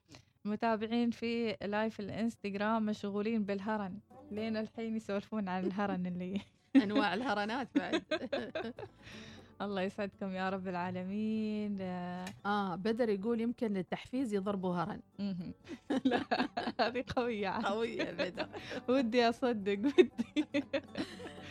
[0.45, 3.99] متابعين في لايف الإنستغرام مشغولين بالهرن.
[4.31, 6.41] لين الحين يسولفون عن الهرن اللي
[6.85, 8.03] أنواع الهرنات بعد.
[9.63, 11.79] الله يسعدكم يا رب العالمين.
[11.81, 15.01] آه، آه بدر يقول يمكن التحفيز يضربوا هرن.
[16.05, 16.23] لا
[16.81, 17.51] هذه قوية.
[17.51, 18.49] قوية بدر.
[18.89, 20.65] ودي أصدق ودي.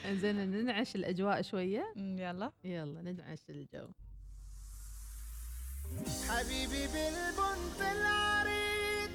[0.21, 1.93] زين ننعش الأجواء شوية.
[1.95, 2.51] يلا.
[2.63, 3.87] يلا ندعش الجو.
[6.29, 9.11] حبيبي بالبنت العريض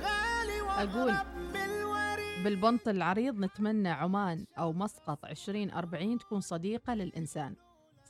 [0.00, 1.14] غالي أقول
[2.44, 7.56] بالبنط العريض نتمنى عمان أو مسقط 2040 تكون صديقة للإنسان.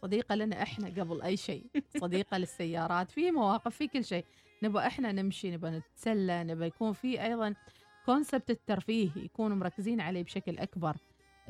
[0.05, 1.67] صديقة لنا إحنا قبل أي شيء.
[2.05, 4.25] صديقة للسيارات في مواقف في كل شيء.
[4.63, 7.55] نبغى إحنا نمشي نبغى نتسلى نبغى يكون في أيضا
[8.07, 10.97] concept الترفيه يكونوا مركزين عليه بشكل أكبر.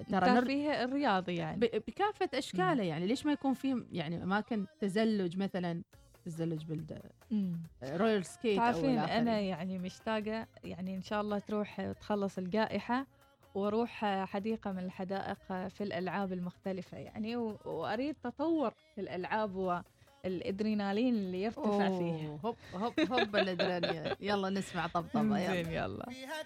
[0.09, 0.37] ترى نر...
[0.39, 1.57] الترفيه الرياضي يعني.
[1.61, 3.07] ب- بكافة أشكاله يعني.
[3.07, 5.83] ليش ما يكون في يعني أماكن تزلج مثلا
[6.25, 7.01] تزلج بال.
[7.85, 8.99] roller skate تعرفين.
[8.99, 13.07] أنا يعني مشتاقة يعني إن شاء الله تروح تخلص الجائحة
[13.55, 19.57] وأروح حديقة من الحدائق في الألعاب المختلفة يعني و- وأريد تطور في الألعاب
[20.25, 22.29] والإدرينالين اللي يرتفع فيها.
[22.29, 24.15] أوه، هوب هوب هوب الأدرينالين.
[24.21, 26.07] يلا نسمع طبطبة يلا زين يلا.
[26.11, 26.43] فيها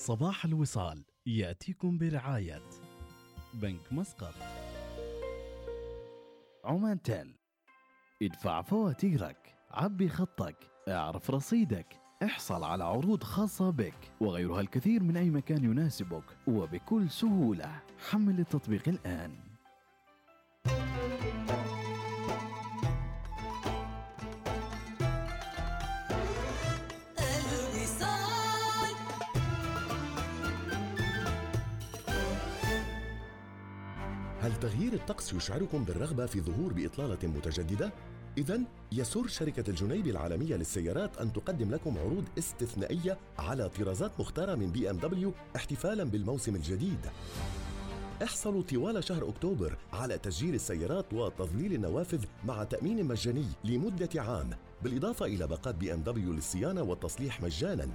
[0.00, 2.62] صباح الوصال يأتيكم برعاية
[3.54, 4.34] بنك مسقط.
[6.64, 7.34] عمان تيل.
[8.22, 10.56] ادفع فواتيرك عبي خطك
[10.88, 11.86] اعرف رصيدك
[12.22, 17.82] احصل على عروض خاصة بك وغيرها الكثير من أي مكان يناسبك وبكل سهولة.
[18.10, 19.49] حمل التطبيق الآن.
[34.90, 37.92] تغيير الطقس يشعركم بالرغبة في ظهور بإطلالة متجددة؟
[38.38, 38.60] إذا
[38.92, 45.32] يسر شركة الجنيب العالمية للسيارات أن تقدم لكم عروض استثنائية على طرازات مختارة من BMW
[45.56, 47.06] احتفالا بالموسم الجديد.
[48.22, 54.50] احصلوا طوال شهر أكتوبر على تسجيل السيارات وتظليل النوافذ مع تأمين مجاني لمدة عام،
[54.82, 57.88] بالإضافة إلى باقات BMW للصيانة والتصليح مجانا.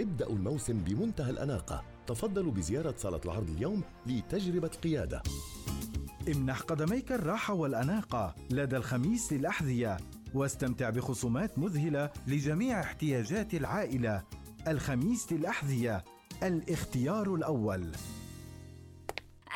[0.00, 5.22] ابدأوا الموسم بمنتهى الأناقة تفضلوا بزيارة صالة العرض اليوم لتجربة قيادة
[6.28, 9.96] امنح قدميك الراحة والأناقة لدى الخميس للأحذية
[10.34, 14.22] واستمتع بخصومات مذهلة لجميع احتياجات العائلة.
[14.68, 16.04] الخميس للأحذية
[16.42, 17.92] الاختيار الأول.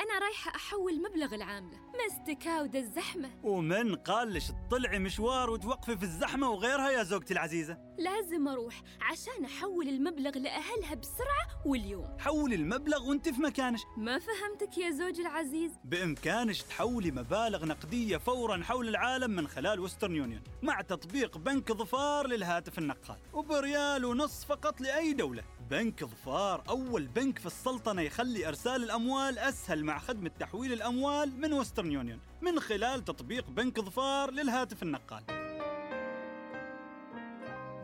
[0.01, 1.86] أنا رايحة أحول مبلغ العاملة.
[2.07, 8.49] مستكاودة الزحمة؟ ومن قال لش تطلعي مشوار وتوقفي في الزحمة وغيرها يا زوجتي العزيزة؟ لازم
[8.49, 12.17] أروح عشان أحول المبلغ لأهلها بسرعة واليوم.
[12.19, 13.81] حولي المبلغ وانت في مكانش.
[13.97, 15.73] ما فهمتك يا زوجي العزيز.
[15.85, 22.27] بإمكانش تحولي مبالغ نقدية فورا حول العالم من خلال وسترن يونيون مع تطبيق بنك ظفار
[22.27, 25.43] للهاتف النقال وبريال ونص فقط لأي دولة.
[25.71, 31.53] بنك ظفار أول بنك في السلطنة يخلي إرسال الأموال أسهل مع خدمة تحويل الأموال من
[31.53, 35.25] وسترن يونيون من خلال تطبيق بنك ظفار للهاتف النقال.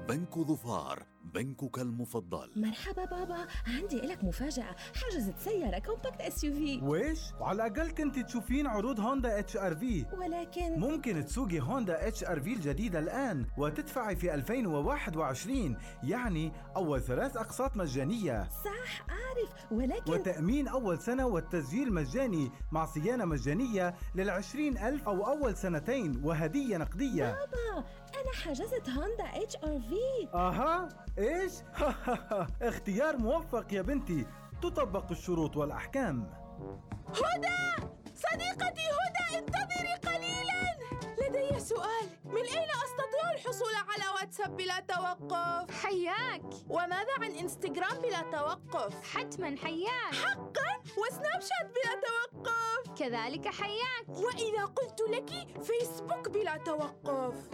[0.08, 2.50] بنك ظفار بنكك المفضل.
[2.56, 4.76] مرحبا بابا عندي لك مفاجأة.
[4.94, 6.80] حجزت سيارة compact SUV.
[6.82, 10.04] ويش؟ وعلى الأقل كنت تشوفين عروض هوندا HR-V.
[10.18, 18.48] ولكن ممكن تسوقي هوندا HR-V الجديدة الآن وتدفعي في 2021 يعني أول ثلاث أقساط مجانية.
[18.64, 19.72] صح أعرف.
[19.72, 26.76] ولكن وتأمين أول سنة والتسجيل مجاني مع صيانة مجانية للعشرين ألف أو أول سنتين وهدية
[26.76, 27.24] نقدية.
[27.24, 27.84] بابا
[28.14, 30.88] أنا حجزت هوندا HR-V أها؟
[31.18, 31.52] إيش؟
[32.68, 34.26] اختيار موفق يا بنتي.
[34.62, 36.30] تطبق الشروط والأحكام.
[37.08, 37.86] هدى!
[38.14, 40.71] صديقتي هدى انتظري قليلا!
[41.32, 42.08] لدي سؤال.
[42.24, 46.42] من أين أستطيع الحصول على واتساب بلا توقف؟ حياك.
[46.68, 50.14] وماذا عن إنستغرام بلا توقف؟ حتما حياك.
[50.14, 52.98] حقا؟ وسناب شات بلا توقف.
[52.98, 54.08] كذلك حياك.
[54.08, 57.48] وإذا قلت لك فيسبوك بلا توقف.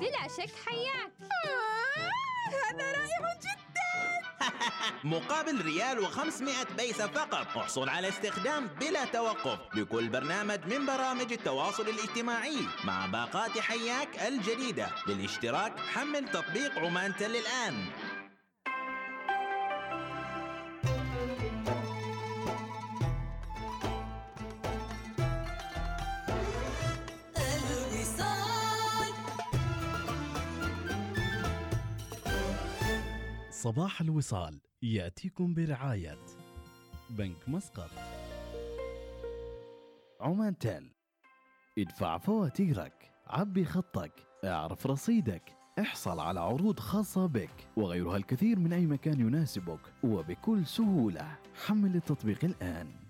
[0.00, 1.12] بلا شك حياك.
[1.22, 4.22] آه، هذا رائع جدا.
[5.16, 7.46] مقابل ريال و500 بيسة فقط.
[7.56, 14.90] احصل على استخدام بلا توقف لكل برنامج من برامج التواصل الاجتماعي مع باقات حياك الجديدة.
[15.08, 17.86] للاشتراك حمل تطبيق عمان تل الآن.
[33.62, 36.18] صباح الوصال يأتيكم برعاية
[37.10, 37.90] بنك مسقط.
[40.20, 40.92] عمان تيل.
[41.78, 44.12] ادفع فواتيرك عبي خطك
[44.44, 51.38] اعرف رصيدك احصل على عروض خاصة بك وغيرها الكثير من أي مكان يناسبك وبكل سهولة.
[51.66, 53.01] حمل التطبيق الآن.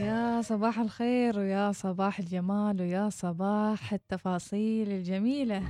[0.00, 5.62] يا صباح الخير ويا صباح الجمال ويا صباح التفاصيل الجميلة.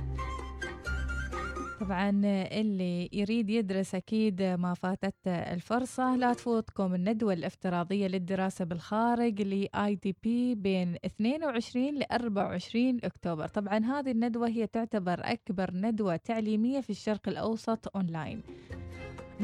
[1.79, 2.09] طبعا
[2.51, 6.15] اللي يريد يدرس أكيد ما فاتت الفرصة.
[6.15, 10.27] لا تفوتكم الندوة الافتراضية للدراسة بالخارج ل IDP
[10.57, 13.47] بين 22 ل 24 أكتوبر.
[13.47, 18.41] طبعا هذه الندوة هي تعتبر أكبر ندوة تعليمية في الشرق الأوسط أونلاين.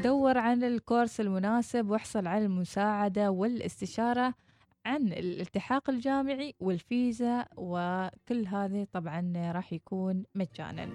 [0.04, 4.34] دور عن الكورس المناسب واحصل على المساعدة والاستشارة
[4.88, 10.90] عن الالتحاق الجامعي والفيزا وكل هذه طبعا راح يكون مجانا.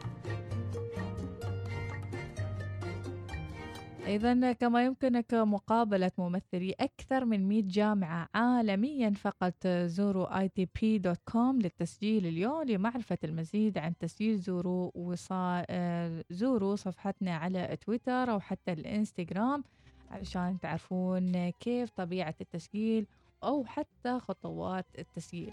[4.07, 12.63] أيضا كما يمكنك مقابلة ممثلي أكثر من 100 جامعة عالميا فقط زوروا itp.com للتسجيل اليوم
[12.63, 15.65] لمعرفة المزيد عن تسجيل زوروا وصا...
[15.71, 19.65] آه، زوروا صفحتنا على تويتر أو حتى الإنستغرام
[20.11, 23.07] علشان تعرفون كيف طبيعة التسجيل
[23.45, 25.53] أو حتى خطوات التسجيل.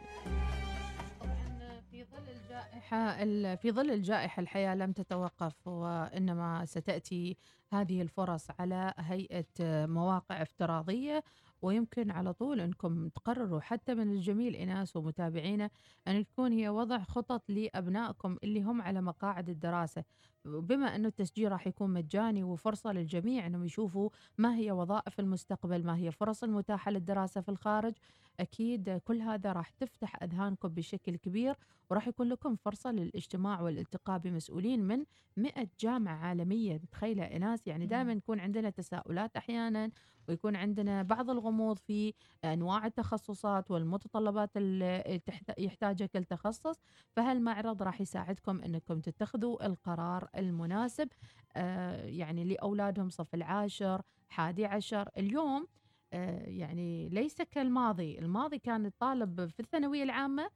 [1.92, 7.38] في ظل الجائحة ال- في ظل الجائحة الحياة لم تتوقف وإنما ستأتي
[7.74, 9.46] هذه الفرص على هيئة
[9.86, 11.24] مواقع افتراضية
[11.62, 15.70] ويمكن على طول أنكم تقرروا حتى من الجميل إناس ومتابعينا
[16.07, 20.03] أن تكون هي وضع خطط لأبنائكم اللي هم على مقاعد الدراسة.
[20.45, 25.97] بما أنه التسجيل راح يكون مجاني وفرصة للجميع أنهم يشوفوا ما هي وظائف المستقبل ما
[25.97, 27.93] هي فرص المتاحة للدراسة في الخارج
[28.39, 31.55] أكيد كل هذا راح تفتح أذهانكم بشكل كبير
[31.89, 35.03] وراح يكون لكم فرصة للاجتماع والالتقاء بمسؤولين من
[35.38, 36.78] 100 جامعة عالمية.
[36.91, 39.91] تخيلة إناس يعني دائما يكون عندنا تساؤلات أحيانا
[40.30, 42.14] ويكون عندنا بعض الغموض في
[42.46, 45.22] أنواع التخصصات والمتطلبات اللي
[45.58, 51.10] يحتاجها كل تخصص فهالمعرض راح يساعدكم أنكم تتخذوا القرار المناسب؟
[51.56, 55.10] آه، يعني لأولادهم صف العاشر حادي عشر.
[55.18, 55.68] اليوم
[56.14, 58.20] آه، يعني ليس كالماضي.
[58.20, 60.50] الماضي كان الطالب في الثانوية العامة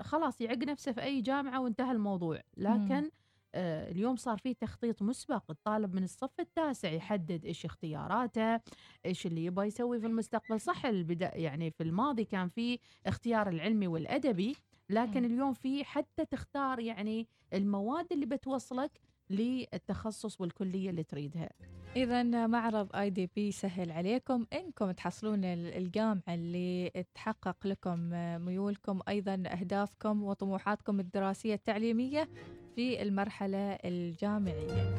[0.00, 2.40] خلاص يعق نفسه في أي جامعة وانتهى الموضوع.
[2.56, 3.10] لكن آه،
[3.54, 8.60] اليوم صار في تخطيط مسبق الطالب من الصف التاسع يحدد إيش اختياراته
[9.06, 10.60] إيش اللي يبغى يسوي في المستقبل.
[10.60, 14.56] صح البدا يعني في الماضي كان في اختيار العلمي والأدبي
[14.90, 19.00] لكن اليوم في حتى تختار يعني المواد اللي بتوصلك
[19.30, 21.50] للتخصص والكلية اللي تريدها.
[21.96, 27.98] إذا معرض آي دي بي سهل عليكم إنكم تحصلون ال- الجامعة اللي تحقق لكم
[28.44, 32.28] ميولكم أيضا أهدافكم وطموحاتكم الدراسية التعليمية.
[32.76, 34.96] في المرحلة الجامعية.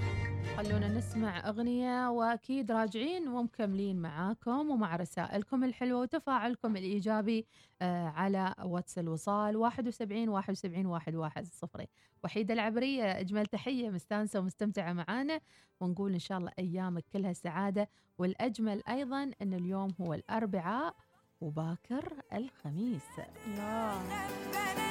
[0.58, 7.46] خلونا نسمع أغنية وأكيد راجعين ومكملين معاكم ومع رسائلكم الحلوة وتفاعلكم الإيجابي
[7.82, 11.88] آه، على واتس الوصال 71 71 110
[12.24, 15.40] وحيدة العبرية أجمل تحية مستانسة ومستمتعة معانا.
[15.80, 17.90] ونقول إن شاء الله أيامك كلها سعادة.
[18.18, 20.96] والأجمل أيضا أن اليوم هو الأربعاء
[21.42, 23.04] وباكر الخميس.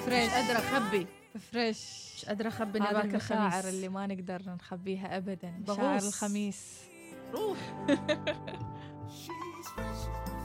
[0.06, 1.06] فريش قادرة أخبي.
[1.38, 1.78] فريش
[2.16, 5.52] مش قادرة أخبي باكر المشاعر اللي ما نقدر نخبيها أبدا.
[5.66, 5.78] بغوص.
[5.78, 6.80] مشاعر الخميس.
[7.34, 7.58] روح.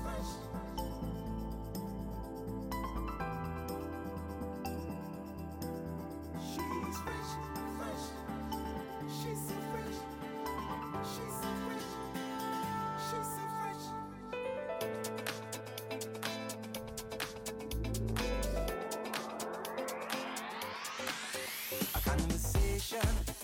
[22.90, 23.37] passion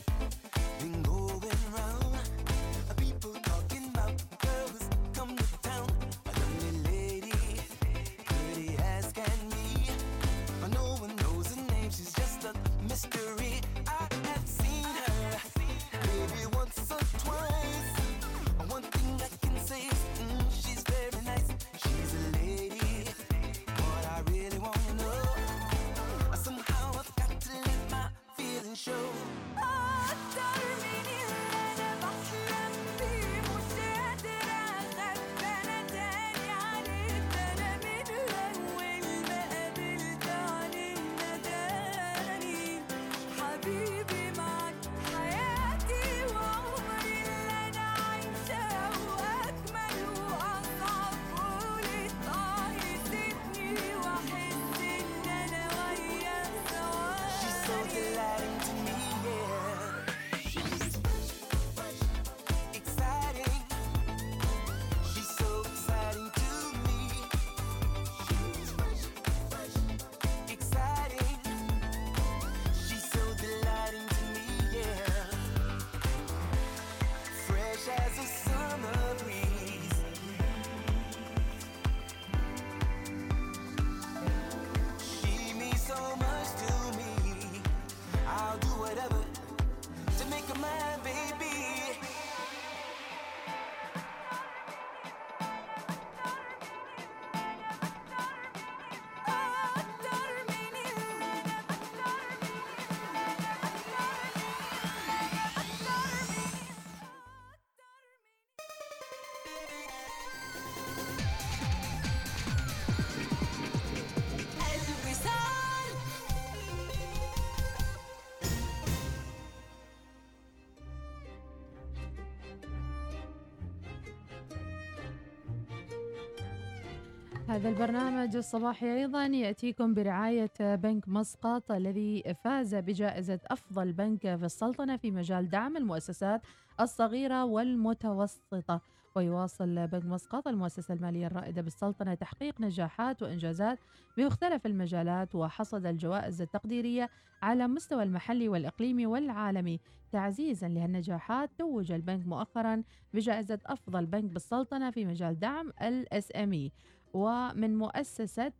[127.48, 134.98] هذا البرنامج الصباحي أيضا يأتيكم برعاية بنك مسقط الذي فاز بجائزة أفضل بنك في السلطنة
[134.98, 136.42] في مجال دعم المؤسسات
[136.80, 138.82] الصغيرة والمتوسطة.
[139.16, 143.80] ويواصل بنك مسقط المؤسسة المالية الرائدة بالسلطنة تحقيق نجاحات وإنجازات
[144.18, 147.10] بمختلف المجالات وحصد الجوائز التقديرية
[147.42, 149.80] على مستوى المحلي والإقليمي والعالمي.
[150.12, 152.84] تعزيزا لهالنجاحات توج البنك مؤخرا
[153.14, 156.70] بجائزة أفضل بنك بالسلطنة في مجال دعم الاس إم
[157.14, 158.54] ومن مؤسسة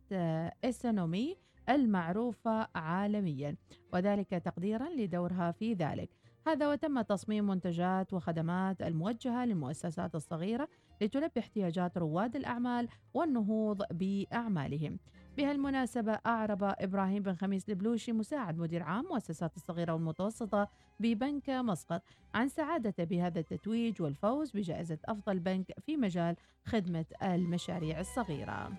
[0.64, 1.36] اسنومي
[1.68, 3.56] المعروفة عالميا
[3.92, 6.10] وذلك تقديرا لدورها في ذلك.
[6.46, 10.68] هذا وتم تصميم منتجات وخدمات الموجهة للمؤسسات الصغيرة
[11.00, 14.98] لتلبي احتياجات رواد الأعمال والنهوض بأعمالهم.
[15.36, 20.68] بهالمناسبة أعرب إبراهيم بن خميس البلوشي مساعد مدير عام مؤسسات الصغيرة والمتوسطة
[21.00, 22.02] ببنك مسقط
[22.34, 28.72] عن سعادته بهذا التتويج والفوز بجائزة أفضل بنك في مجال خدمة المشاريع الصغيرة.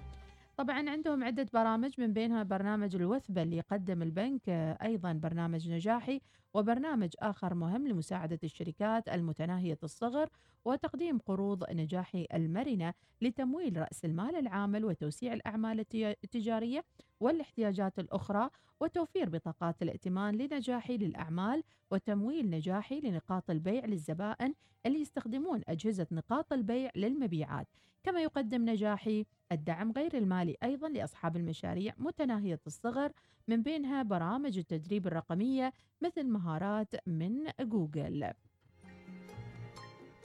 [0.58, 4.50] طبعا عندهم عدة برامج من بينها برنامج الوثبة اللي يقدم البنك
[4.82, 6.22] أيضا برنامج نجاحي
[6.56, 10.30] وبرنامج آخر مهم لمساعدة الشركات المتناهية الصغر
[10.66, 16.84] وتقديم قروض نجاحي المرنة لتمويل رأس المال العامل وتوسيع الأعمال التجارية
[17.20, 18.50] والاحتياجات الأخرى
[18.80, 24.54] وتوفير بطاقات الائتمان لنجاحي للأعمال وتمويل نجاحي لنقاط البيع للزبائن
[24.86, 27.68] اللي يستخدمون أجهزة نقاط البيع للمبيعات.
[28.04, 33.12] كما يقدم نجاحي الدعم غير المالي أيضا لأصحاب المشاريع متناهية الصغر
[33.48, 38.32] من بينها برامج التدريب الرقمية مثل مهارات من جوجل.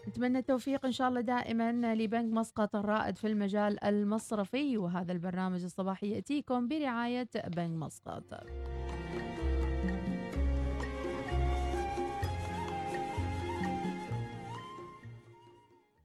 [0.09, 6.11] نتمنى التوفيق إن شاء الله دائما لبنك مسقط الرائد في المجال المصرفي وهذا البرنامج الصباحي
[6.11, 8.47] يأتيكم برعاية بنك مسقط.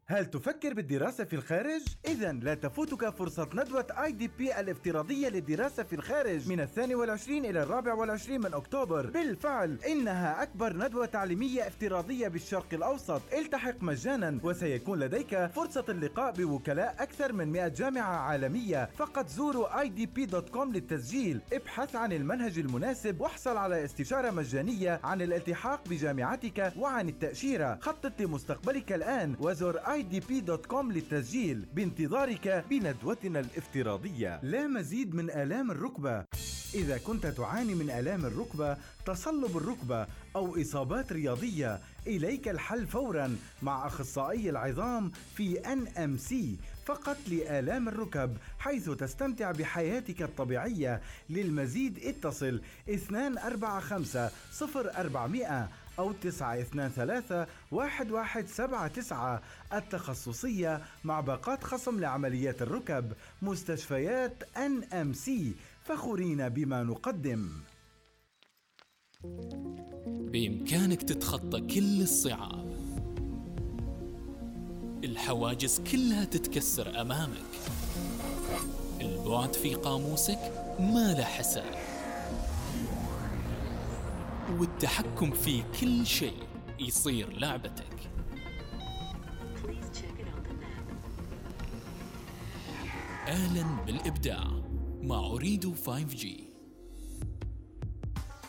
[0.08, 5.84] هل تفكر بالدراسة في الخارج؟ إذا لا تفوتك فرصة ندوة اي دي بي الافتراضية للدراسة
[5.84, 9.10] في الخارج من الثاني والعشرين إلى الرابع والعشرين من أكتوبر.
[9.10, 13.22] بالفعل إنها أكبر ندوة تعليمية افتراضية بالشرق الأوسط.
[13.34, 18.90] التحق مجانا وسيكون لديك فرصة اللقاء بوكلاء أكثر من 100 جامعة عالمية.
[18.98, 21.42] فقط زوروا idp.com للتسجيل.
[21.54, 27.80] ابحث عن المنهج المناسب واحصل على استشارة مجانية عن الالتحاق بجامعتك وعن التأشيرة.
[27.82, 34.40] خطط لمستقبلك الآن وزر idp.com للتسجيل بانتظارك بندوتنا الافتراضية.
[34.44, 36.26] لا مزيد من آلام الركبة.
[36.74, 43.88] إذا كنت تعاني من آلام الركبة، تصلب الركبة أو إصابات رياضية، إليك الحل فورا مع
[43.88, 46.34] أخصائي العظام في NMC
[46.86, 51.02] فقط لآلام الركب حيث تستمتع بحياتك الطبيعية.
[51.30, 55.70] للمزيد اتصل 245 0400
[56.00, 59.40] أو 923 1179
[59.74, 65.32] التخصصية مع باقات خصم لعمليات الركب مستشفيات NMC
[65.86, 67.50] فخورين بما نقدم.
[70.06, 72.76] بإمكانك تتخطى كل الصعاب.
[75.04, 77.56] الحواجز كلها تتكسر أمامك.
[79.02, 80.40] البعد في قاموسك
[80.80, 81.95] ما له حساب.
[84.50, 86.44] والتحكم في كل شيء
[86.80, 87.96] يصير لعبتك
[93.28, 94.44] أهلا بالإبداع
[95.02, 96.46] مع أريد 5G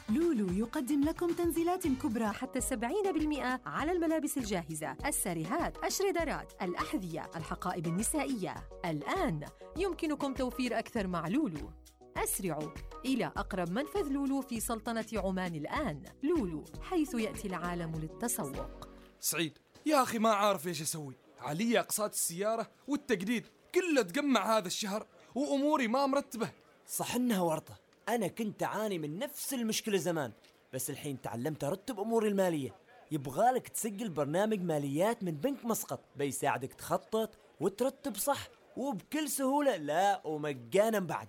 [0.09, 8.55] لولو يقدم لكم تنزيلات كبرى حتى 70% على الملابس الجاهزة، الساريهات، الشريدرات، الأحذية، الحقائب النسائية.
[8.85, 9.41] الآن
[9.77, 11.71] يمكنكم توفير أكثر مع لولو.
[12.17, 12.71] أسرعوا
[13.05, 16.05] إلى أقرب منفذ لولو في سلطنة عمان الآن.
[16.23, 18.89] لولو حيث يأتي العالم للتسوق.
[19.21, 21.15] سعيد يا أخي ما عارف إيش أسوي.
[21.41, 26.51] علي أقساط السيارة والتجديد كله تجمع هذا الشهر وأموري ما مرتبة.
[26.87, 27.77] صح إنها ورطة.
[28.09, 30.33] أنا كنت أعاني من نفس المشكلة زمان
[30.73, 32.75] بس الحين تعلمت أرتب أموري المالية.
[33.11, 40.99] يبغالك تسجل برنامج ماليات من بنك مسقط بيساعدك تخطط وترتب صح وبكل سهولة لا ومجانا
[40.99, 41.29] بعد.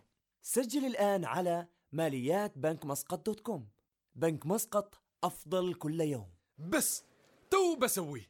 [0.49, 3.69] سجل الآن على ماليات بنك مسقط دوت كوم.
[4.15, 6.29] بنك مسقط أفضل كل يوم.
[6.57, 7.03] بس
[7.49, 8.29] تو بسويه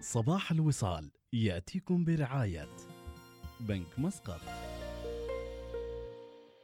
[0.00, 2.68] صباح الوصال يأتيكم برعاية
[3.60, 4.40] بنك مسقط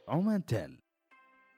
[0.07, 0.81] عمان تيل.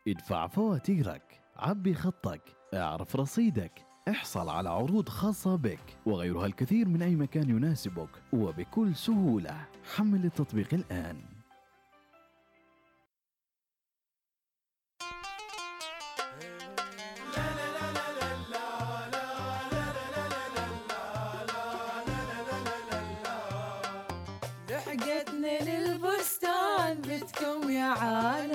[0.08, 2.42] ادفع فواتيرك عبي خطك
[2.74, 9.66] اعرف رصيدك احصل على عروض خاصة بك وغيرها الكثير من أي مكان يناسبك وبكل سهولة.
[9.96, 11.18] حمل التطبيق الآن.
[24.70, 28.53] لحقتني للبستان بتكم يا عالم.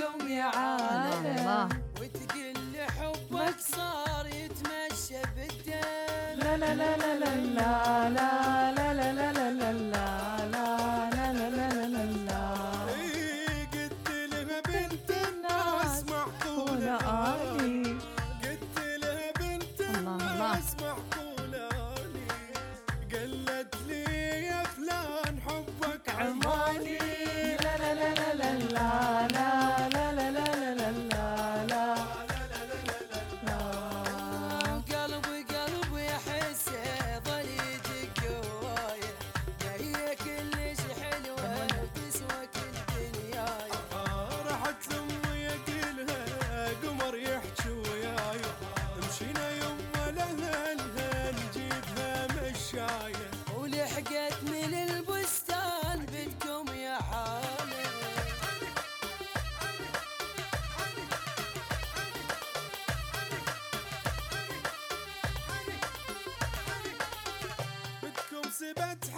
[0.00, 1.68] بكم يا آه، عالم.
[2.00, 6.40] وتقل حبك صار يتمشى بالدم.
[6.44, 8.69] لا لا لا لا لا لا, لا.
[68.69, 69.09] سبت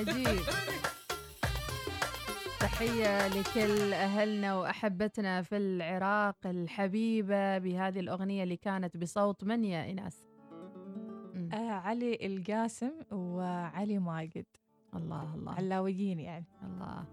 [0.00, 0.40] عجيب.
[2.60, 10.28] تحية لكل أهلنا وأحبتنا في العراق الحبيبة بهذه الأغنية اللي كانت بصوت من يا إيناس
[11.52, 14.46] آه علي القاسم وعلي ماجد.
[14.94, 15.52] الله الله.
[15.52, 16.46] علاويين يعني.
[16.62, 17.04] الله.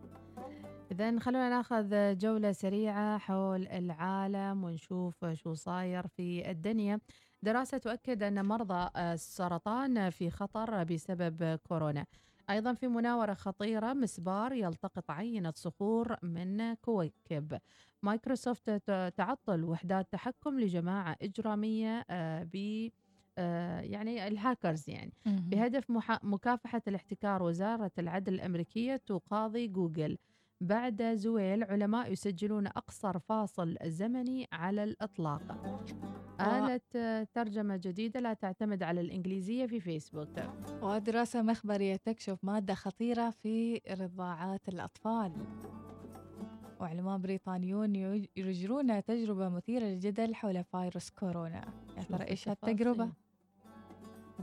[0.91, 6.99] إذا خلونا ناخذ جولة سريعة حول العالم ونشوف شو صاير في الدنيا.
[7.43, 12.05] دراسة تؤكد أن مرضى السرطان في خطر بسبب كورونا.
[12.49, 17.57] أيضا في مناورة خطيرة مسبار يلتقط عينة صخور من كويكب.
[18.03, 18.69] مايكروسوفت
[19.17, 22.89] تعطل وحدات تحكم لجماعة إجرامية آه، ب
[23.39, 25.13] آه، يعني الهاكرز يعني.
[25.25, 25.85] بهدف
[26.23, 30.17] مكافحة الاحتكار وزارة العدل الأمريكية تقاضي جوجل.
[30.61, 35.41] بعد زويل علماء يسجلون أقصر فاصل زمني على الإطلاق.
[36.41, 40.27] آلة ترجمة جديدة لا تعتمد على الإنجليزية في فيسبوك.
[40.81, 45.31] ودراسة مخبرية تكشف مادة خطيرة في رضاعات الأطفال.
[46.79, 51.73] وعلماء بريطانيون يج- يجرون تجربة مثيرة للجدل حول فيروس كورونا.
[51.97, 53.09] يا ترى إيش هالتجربة؟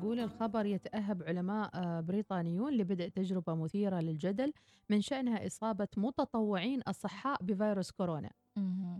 [0.02, 4.52] قول الخبر يتأهب علماء آه، بريطانيون لبدء تجربة مثيرة للجدل
[4.90, 8.30] من شأنها إصابة متطوعين أصحاء بفيروس كورونا.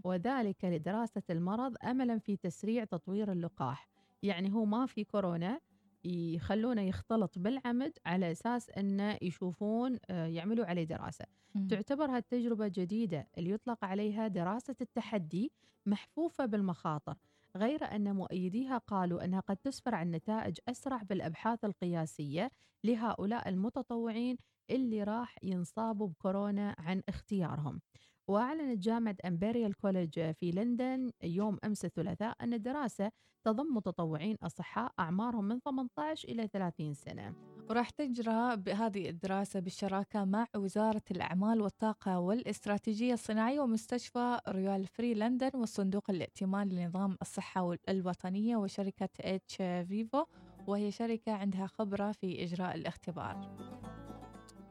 [0.04, 3.88] وذلك لدراسة المرض أملا في تسريع تطوير اللقاح
[4.22, 5.60] يعني هو ما في كورونا
[6.04, 11.24] يخلونه يختلط بالعمد على أساس أنه يشوفون آه، يعملوا عليه دراسة.
[11.68, 15.52] تعتبر هالتجربة جديدة اللي يطلق عليها دراسة التحدي
[15.86, 17.16] محفوفة بالمخاطر
[17.56, 22.50] غير أن مؤيديها قالوا أنها قد تسفر عن نتائج أسرع بالأبحاث القياسية
[22.84, 24.36] لهؤلاء المتطوعين
[24.70, 27.80] اللي راح ينصابوا بكورونا عن اختيارهم.
[28.28, 33.10] وأعلنت جامعة أمبريال كوليج في لندن يوم أمس الثلاثاء أن الدراسة
[33.44, 37.53] تضم متطوعين أصحاء أعمارهم من 18 إلى 30 سنة.
[37.70, 45.50] وراح تجرى بهذه الدراسة بالشراكة مع وزارة الأعمال والطاقة والاستراتيجية الصناعية ومستشفى رويال فري لندن
[45.54, 50.24] والصندوق الائتماني لنظام الصحة الوطنية وشركة اتش فيفو
[50.66, 53.56] وهي شركة عندها خبرة في إجراء الاختبار.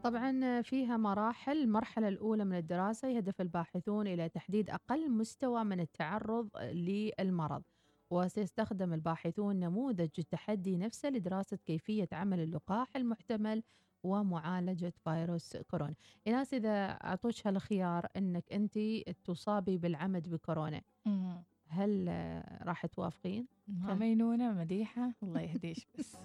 [0.04, 1.58] طبعا فيها مراحل.
[1.58, 7.64] المرحلة الأولى من الدراسة يهدف الباحثون إلى تحديد أقل مستوى من التعرض للمرض.
[8.14, 13.64] وسيستخدم الباحثون نموذج التحدي نفسه لدراسة كيفية عمل اللقاح المحتمل
[14.04, 15.96] ومعالجة فيروس كورونا.
[16.28, 18.80] إناس إذا أعطوش هالخيار أنك أنت
[19.26, 20.82] تصابي بالعمد بكورونا.
[21.68, 22.08] هل
[22.62, 25.14] راح توافقين؟ مينونة مديحة.
[25.24, 26.18] الله يهديش بس.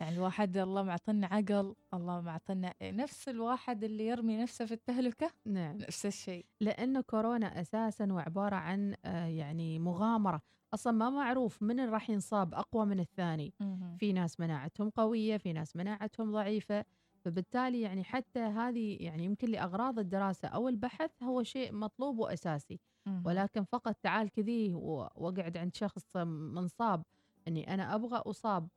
[0.00, 5.30] يعني الواحد الله معطينا عقل الله معطينا نفس الواحد اللي يرمي نفسه في التهلكة.
[5.46, 5.76] نعم.
[5.76, 6.46] نفس الشيء.
[6.60, 10.42] لأنه كورونا أساسا وعبارة عن آه، يعني مغامرة.
[10.74, 13.54] أصلا ما معروف من اللي راح ينصاب أقوى من الثاني.
[14.00, 16.84] في ناس مناعتهم قوية في ناس مناعتهم ضعيفة
[17.24, 23.24] فبالتالي يعني حتى هذه يعني يمكن لأغراض الدراسة أو البحث هو شيء مطلوب وأساسي مهم.
[23.24, 27.02] ولكن فقط تعال كذي وأقعد عند شخص منصاب
[27.48, 28.68] إني أنا أبغى أصاب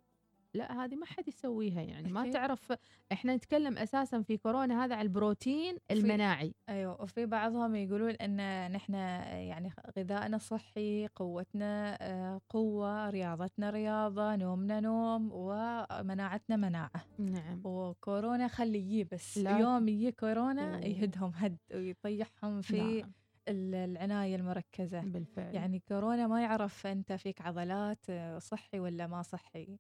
[0.54, 2.34] لا هذه ما حد يسويها يعني ما أكيد.
[2.34, 2.74] تعرف
[3.12, 8.93] إحنا نتكلم أساسا في كورونا هذا على البروتين المناعي أيوه وفي بعضهم يقولون إن نحن
[8.93, 18.80] يعني غذائنا صحي قوتنا آه، قوة رياضتنا رياضة نومنا نوم ومناعتنا مناعة نعم وكورونا خلي
[18.80, 19.58] يجي بس لا.
[19.58, 20.86] يوم يجي كورونا.
[20.86, 23.12] يهدهم هد ويطيحهم في نعم.
[23.48, 29.22] ال- العناية المركزة بالفعل يعني كورونا ما يعرف أنت فيك عضلات آه، صحي ولا ما
[29.22, 29.78] صحي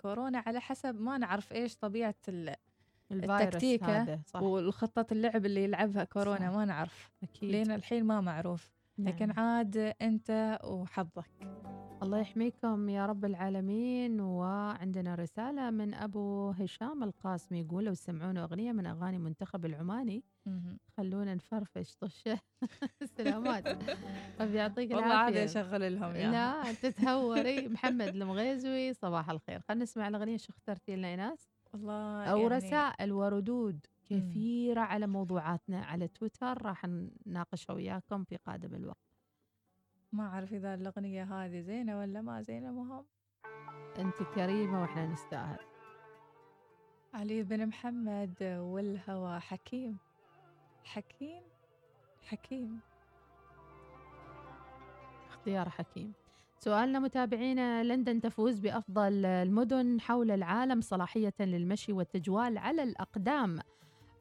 [0.00, 2.54] كورونا على حسب ما نعرف إيش طبيعة ال-
[3.12, 4.42] الفيروس التكتيكة هذا، صح.
[4.42, 6.56] والخطة اللعب اللي يلعبها كورونا صح.
[6.56, 7.50] ما نعرف أكيد.
[7.50, 9.40] لين الحين ما معروف لكن نعم.
[9.40, 11.30] عاد أنت وحظك
[12.02, 14.20] الله يحميكم يا رب العالمين.
[14.20, 20.24] وعندنا رسالة من أبو هشام القاسمي يقول لو سمعونا أغنية من أغاني منتخب العماني.
[20.96, 21.94] خلونا نفرفش.
[22.00, 22.40] طشة
[23.04, 23.68] سلامات
[24.38, 25.24] طب يعطيك والله العافية.
[25.24, 26.30] عاد أشغل لهم إياها.
[26.30, 27.68] لا تتهوري.
[27.68, 29.60] محمد المغيزوي صباح الخير.
[29.60, 30.36] خلينا نسمع الأغنية.
[30.36, 36.84] شو اخترتي لنا إيناس؟ والله أو يعني رسائل وردود كثيرة على موضوعاتنا على تويتر راح
[37.26, 39.03] نناقشها وياكم في قادم الوقت.
[40.14, 43.04] ما أعرف إذا الأغنية هذه زينة ولا ما زينة مهم
[43.98, 45.58] أنت كريمة وإحنا نستاهل.
[47.14, 49.96] علي بن محمد والهوى حكيم.
[50.84, 51.42] حكيم؟
[52.22, 52.80] حكيم.
[55.28, 56.12] اختيار حكيم.
[56.58, 63.58] سؤالنا متابعينا لندن تفوز بأفضل المدن حول العالم صلاحية للمشي والتجوال على الأقدام.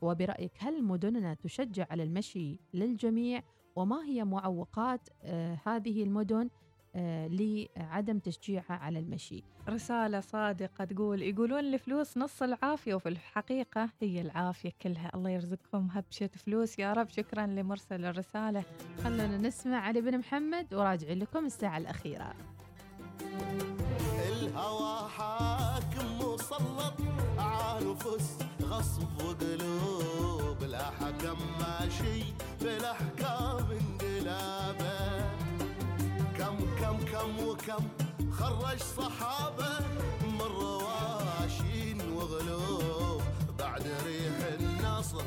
[0.01, 3.43] وبرأيك هل مدننا تشجع على المشي للجميع
[3.75, 6.49] وما هي معوقات آه، هذه المدن
[6.95, 9.43] آه، لعدم تشجيعها على المشي.
[9.69, 15.11] رسالة صادقة تقول يقولون الفلوس نص العافية وفي الحقيقة هي العافية كلها.
[15.15, 16.79] الله يرزقكم هبشة فلوس.
[16.79, 18.63] يا رب شكرا لمرسل الرسالة.
[19.03, 22.33] خلونا نسمع علي بن محمد وراجع لكم الساعة الأخيرة.
[24.31, 26.93] الهوى حاكم مسلط
[27.37, 32.23] على نفوس غصب وقلوب لا حكم ماشي
[32.63, 35.25] بالاحكام انقلابه
[36.37, 37.87] كم كم كم وكم
[38.31, 39.79] خرج صحابة
[40.23, 43.21] من رواشين وغلوب.
[43.59, 45.23] بعد ريح النصر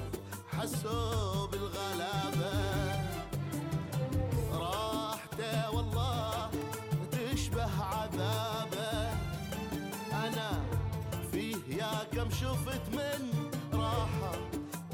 [0.48, 2.54] حسوا بالغلابة.
[4.52, 6.50] راحته والله
[7.12, 9.10] تشبه عذابة.
[10.12, 10.60] أنا
[11.32, 14.32] فيه يا كم شفت من راحة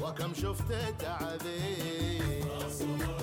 [0.01, 1.92] وكم شفت تعذيب.
[2.83, 3.22] so.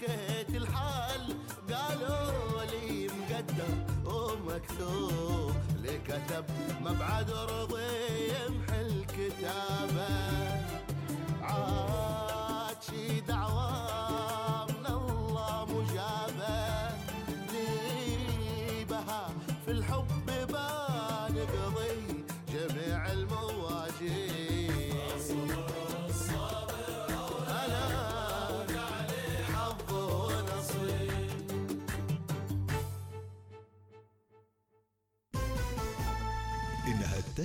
[0.00, 1.20] لا شكيت الحال
[1.72, 6.44] قالوا لي مقدم ومكتوب لي كتب
[6.80, 9.71] مبعد رضي يمحي الكتابة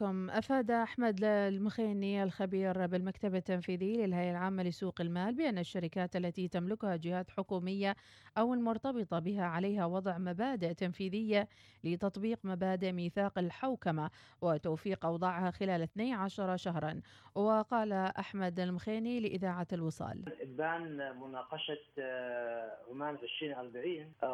[0.00, 6.96] بكم أفاد أحمد المخيني الخبير بالمكتب التنفيذي للهيئة العامة لسوق المال بأن الشركات التي تملكها
[6.96, 7.96] جهات حكومية
[8.38, 11.48] أو المرتبطة بها عليها وضع مبادئ تنفيذية
[11.84, 14.10] لتطبيق مبادئ ميثاق الحوكمة
[14.42, 17.00] وتوفيق أوضاعها خلال 12 شهرا.
[17.34, 20.24] وقال أحمد المخيني لإذاعة الوصال.
[20.42, 24.12] إبان مناقشة آه، عمان 2040